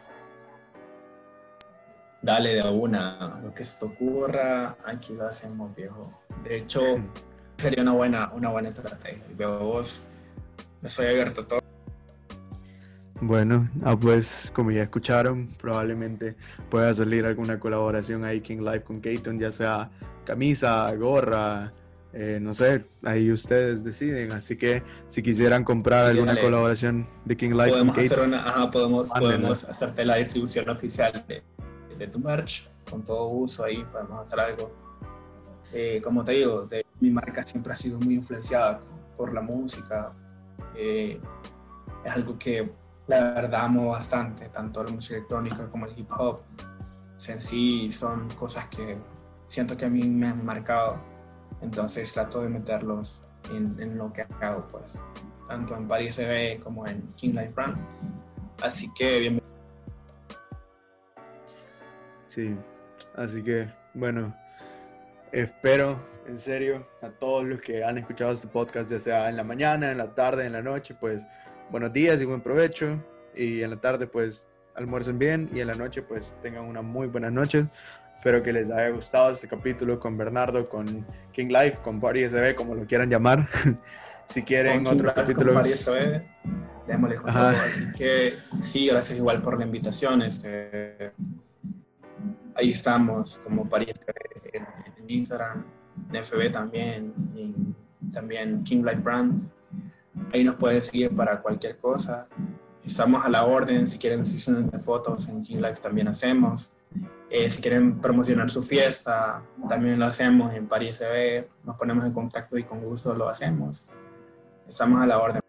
Dale 2.21 2.55
de 2.55 2.69
una, 2.69 3.39
lo 3.41 3.53
que 3.53 3.63
se 3.63 3.79
te 3.79 3.85
ocurra, 3.85 4.77
aquí 4.85 5.13
lo 5.13 5.25
hacemos, 5.25 5.75
viejo. 5.75 6.23
De 6.43 6.57
hecho, 6.57 6.81
sería 7.59 7.83
una 7.83 7.91
buena, 7.91 8.31
una 8.33 8.49
buena 8.49 8.69
estrategia. 8.69 9.23
Veo 9.37 9.59
vos, 9.59 10.01
estoy 10.81 11.07
abierto 11.07 11.41
a 11.41 11.47
todo. 11.47 11.59
Bueno, 13.21 13.69
ah, 13.83 13.97
pues 13.99 14.49
como 14.55 14.71
ya 14.71 14.83
escucharon, 14.83 15.49
probablemente 15.59 16.35
pueda 16.69 16.93
salir 16.93 17.25
alguna 17.25 17.59
colaboración 17.59 18.23
ahí 18.23 18.39
King 18.39 18.59
Life 18.59 18.83
con 18.83 19.01
Keaton, 19.01 19.37
ya 19.37 19.51
sea 19.51 19.91
camisa, 20.23 20.93
gorra, 20.95 21.73
eh, 22.13 22.39
no 22.41 22.53
sé, 22.53 22.85
ahí 23.03 23.29
ustedes 23.31 23.83
deciden. 23.83 24.31
Así 24.31 24.55
que 24.55 24.83
si 25.07 25.21
quisieran 25.21 25.65
comprar 25.65 26.05
sí, 26.05 26.11
alguna 26.11 26.31
dale. 26.33 26.45
colaboración 26.45 27.07
de 27.25 27.35
King 27.35 27.51
Life 27.51 27.71
podemos 27.71 27.95
con 27.95 28.05
hacer 28.05 28.17
Keaton, 28.17 28.33
una, 28.33 28.45
ajá, 28.45 28.71
podemos, 28.71 29.09
podemos 29.11 29.63
hacerte 29.65 30.05
la 30.05 30.15
distribución 30.15 30.69
oficial 30.69 31.25
de, 31.27 31.43
de, 31.97 32.07
tu 32.07 32.19
merch 32.19 32.69
con 32.89 33.03
todo 33.03 33.27
uso 33.27 33.65
ahí, 33.65 33.85
podemos 33.91 34.25
hacer 34.25 34.39
algo. 34.39 34.71
Eh, 35.73 35.99
como 36.01 36.23
te 36.23 36.31
digo, 36.31 36.65
de, 36.65 36.85
mi 36.99 37.09
marca 37.09 37.43
siempre 37.43 37.73
ha 37.73 37.75
sido 37.75 37.99
muy 37.99 38.15
influenciada 38.15 38.79
por 39.15 39.33
la 39.33 39.41
música. 39.41 40.13
Eh, 40.75 41.19
es 42.03 42.11
algo 42.11 42.37
que 42.37 42.71
la 43.07 43.31
verdad 43.31 43.65
amo 43.65 43.89
bastante, 43.89 44.49
tanto 44.49 44.83
la 44.83 44.91
música 44.91 45.15
electrónica 45.15 45.69
como 45.69 45.85
el 45.85 45.97
hip 45.97 46.11
hop. 46.17 46.41
En 47.27 47.41
sí 47.41 47.89
son 47.89 48.29
cosas 48.29 48.67
que 48.67 48.97
siento 49.47 49.75
que 49.75 49.85
a 49.85 49.89
mí 49.89 50.07
me 50.07 50.27
han 50.27 50.45
marcado. 50.45 50.97
Entonces 51.61 52.11
trato 52.13 52.41
de 52.41 52.49
meterlos 52.49 53.25
en, 53.51 53.97
lo 53.97 54.13
que 54.13 54.25
hago, 54.41 54.67
pues, 54.67 55.01
tanto 55.47 55.75
en 55.75 55.87
Paris 55.87 56.15
CB 56.15 56.61
como 56.63 56.87
en 56.87 57.01
King 57.15 57.33
Life 57.33 57.53
Brand. 57.53 57.77
Así 58.61 58.91
que 58.93 59.19
bienvenido. 59.19 59.49
Sí, 62.27 62.55
así 63.15 63.41
que 63.41 63.73
bueno, 63.93 64.35
espero 65.31 65.99
en 66.29 66.37
serio 66.37 66.87
a 67.01 67.09
todos 67.09 67.43
los 67.43 67.59
que 67.59 67.83
han 67.83 67.97
escuchado 67.97 68.31
este 68.31 68.47
podcast, 68.47 68.89
ya 68.89 68.99
sea 68.99 69.29
en 69.29 69.35
la 69.35 69.43
mañana, 69.43 69.91
en 69.91 69.97
la 69.97 70.13
tarde, 70.13 70.45
en 70.45 70.53
la 70.53 70.61
noche, 70.61 70.93
pues 70.93 71.25
buenos 71.71 71.91
días 71.91 72.21
y 72.21 72.25
buen 72.25 72.41
provecho. 72.41 73.03
Y 73.35 73.63
en 73.63 73.71
la 73.71 73.77
tarde, 73.77 74.05
pues 74.05 74.45
almuercen 74.75 75.17
bien 75.17 75.49
y 75.53 75.59
en 75.59 75.67
la 75.67 75.73
noche, 75.73 76.03
pues 76.03 76.35
tengan 76.43 76.65
una 76.65 76.83
muy 76.83 77.07
buena 77.07 77.31
noche. 77.31 77.65
Espero 78.15 78.43
que 78.43 78.53
les 78.53 78.69
haya 78.69 78.89
gustado 78.89 79.31
este 79.31 79.47
capítulo 79.47 79.99
con 79.99 80.17
Bernardo, 80.17 80.69
con 80.69 81.05
King 81.31 81.47
Life, 81.47 81.79
con 81.81 81.99
Party 81.99 82.29
SB, 82.29 82.55
como 82.55 82.75
lo 82.75 82.85
quieran 82.85 83.09
llamar. 83.09 83.47
si 84.25 84.43
quieren 84.43 84.83
con 84.83 84.93
otro 84.93 85.13
capítulo. 85.13 85.59
Démosle 86.85 87.15
con 87.15 87.33
todo. 87.33 87.47
Así 87.47 87.91
que 87.97 88.35
sí, 88.61 88.87
gracias 88.87 89.17
igual 89.17 89.41
por 89.41 89.57
la 89.57 89.65
invitación. 89.65 90.21
Este, 90.21 91.11
ahí 92.53 92.69
estamos, 92.69 93.39
como 93.43 93.67
Party 93.67 93.91
SB 93.91 94.11
en, 94.53 94.67
en 94.97 95.09
Instagram, 95.09 95.78
en 96.11 96.23
FB 96.23 96.51
también, 96.51 97.13
y 97.35 97.53
también 98.11 98.63
King 98.63 98.83
Life 98.83 99.01
Brand. 99.01 99.49
Ahí 100.33 100.43
nos 100.43 100.55
pueden 100.55 100.81
seguir 100.81 101.15
para 101.15 101.41
cualquier 101.41 101.77
cosa. 101.77 102.27
Estamos 102.83 103.25
a 103.25 103.29
la 103.29 103.45
orden. 103.45 103.87
Si 103.87 103.97
quieren 103.97 104.25
sesiones 104.25 104.71
de 104.71 104.79
fotos 104.79 105.27
en 105.29 105.43
King 105.43 105.57
Life 105.57 105.81
también 105.81 106.07
hacemos. 106.07 106.71
Eh, 107.29 107.49
si 107.49 107.61
quieren 107.61 107.99
promocionar 107.99 108.49
su 108.49 108.61
fiesta, 108.61 109.43
también 109.67 109.99
lo 109.99 110.05
hacemos 110.05 110.53
en 110.53 110.67
París 110.67 110.99
CB. 110.99 111.47
Nos 111.63 111.77
ponemos 111.77 112.03
en 112.05 112.11
contacto 112.11 112.57
y 112.57 112.63
con 112.63 112.81
gusto 112.81 113.13
lo 113.13 113.29
hacemos. 113.29 113.87
Estamos 114.67 115.01
a 115.01 115.05
la 115.05 115.19
orden. 115.19 115.41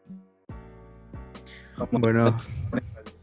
Bueno. 1.91 2.39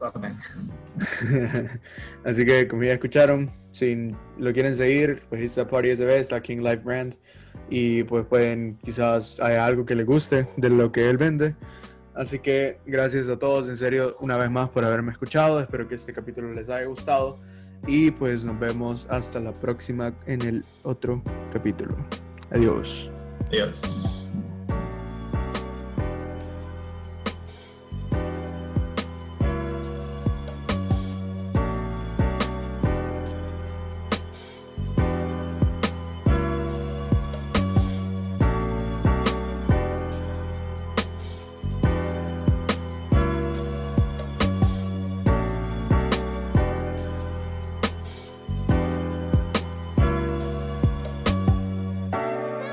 Así 2.23 2.45
que 2.45 2.67
como 2.67 2.83
ya 2.83 2.93
escucharon, 2.93 3.51
si 3.71 4.11
lo 4.37 4.53
quieren 4.53 4.75
seguir, 4.75 5.21
pues 5.29 5.41
está 5.41 5.67
Party 5.67 5.95
SB, 5.95 6.19
está 6.19 6.41
King 6.41 6.59
Life 6.59 6.83
Brand. 6.83 7.15
y 7.69 8.03
pues 8.03 8.25
pueden 8.25 8.77
quizás 8.83 9.39
hay 9.39 9.55
algo 9.55 9.85
que 9.85 9.95
les 9.95 10.05
guste 10.05 10.47
de 10.57 10.69
lo 10.69 10.91
que 10.91 11.09
él 11.09 11.17
vende. 11.17 11.55
Así 12.17 12.39
que 12.39 12.79
gracias 12.87 13.29
a 13.29 13.37
todos, 13.37 13.69
en 13.69 13.77
serio, 13.77 14.17
una 14.19 14.37
vez 14.37 14.49
más 14.49 14.69
por 14.69 14.83
haberme 14.83 15.11
escuchado. 15.11 15.59
Espero 15.59 15.87
que 15.87 15.95
este 15.95 16.13
capítulo 16.13 16.51
les 16.51 16.67
haya 16.67 16.87
gustado. 16.87 17.39
Y 17.85 18.09
pues 18.09 18.43
nos 18.43 18.59
vemos 18.59 19.05
hasta 19.11 19.39
la 19.39 19.53
próxima 19.53 20.13
en 20.25 20.41
el 20.41 20.65
otro 20.81 21.21
capítulo. 21.53 21.95
Adiós. 22.49 23.11
Adiós. 23.49 24.26